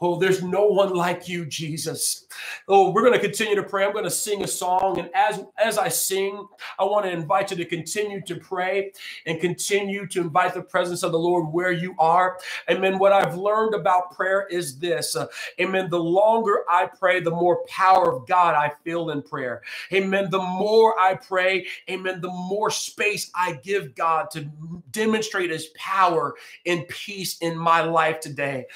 Oh, 0.01 0.19
there's 0.19 0.43
no 0.43 0.67
one 0.67 0.95
like 0.95 1.29
you, 1.29 1.47
Jesus. 1.47 2.27
Oh, 2.69 2.91
we're 2.91 3.03
going 3.03 3.15
to 3.15 3.19
continue 3.19 3.55
to 3.55 3.63
pray. 3.63 3.85
I'm 3.85 3.93
going 3.93 4.05
to 4.05 4.11
sing 4.11 4.45
a 4.45 4.47
song. 4.47 4.99
And 4.99 5.09
as, 5.15 5.43
as 5.57 5.79
I 5.79 5.89
sing, 5.89 6.47
I 6.79 6.85
want 6.85 7.07
to 7.07 7.11
invite 7.11 7.51
you 7.51 7.57
to 7.57 7.65
continue 7.65 8.21
to 8.23 8.37
pray 8.37 8.93
and 9.25 9.41
continue 9.41 10.07
to 10.09 10.21
invite 10.21 10.53
the 10.53 10.63
presence 10.63 11.03
of 11.03 11.13
the 11.13 11.19
Lord 11.19 11.53
where 11.53 11.73
you 11.73 11.95
are. 11.99 12.39
Amen. 12.71 12.99
What 12.99 13.13
I've 13.13 13.37
learned 13.37 13.75
about 13.75 14.15
prayer 14.15 14.47
is 14.51 14.79
this. 14.79 15.17
Uh, 15.17 15.29
amen. 15.61 15.89
The 15.89 15.99
longer 15.99 16.65
I 16.69 16.87
pray, 16.87 17.21
the 17.21 17.31
more 17.31 17.65
power 17.67 18.13
of 18.13 18.27
God 18.27 18.55
I 18.55 18.73
feel 18.85 19.11
in 19.11 19.23
prayer. 19.23 19.63
Amen. 19.93 20.29
The 20.31 20.43
more 20.43 20.99
I 20.99 21.15
pray, 21.15 21.67
amen, 21.89 22.21
the 22.21 22.31
more 22.31 22.71
space 22.71 23.31
I 23.35 23.55
give 23.63 23.95
God 23.95 24.31
to 24.33 24.47
demonstrate 24.93 25.51
his 25.51 25.69
power 25.77 26.35
and 26.67 26.87
peace 26.89 27.39
in 27.39 27.57
my 27.57 27.83
life 27.83 28.21
today. 28.21 28.67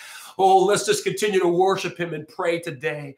Oh, 0.42 0.64
let's 0.64 0.86
just 0.86 1.04
continue 1.04 1.38
to 1.38 1.48
worship 1.48 1.98
him 1.98 2.14
and 2.14 2.26
pray 2.26 2.60
today. 2.60 3.14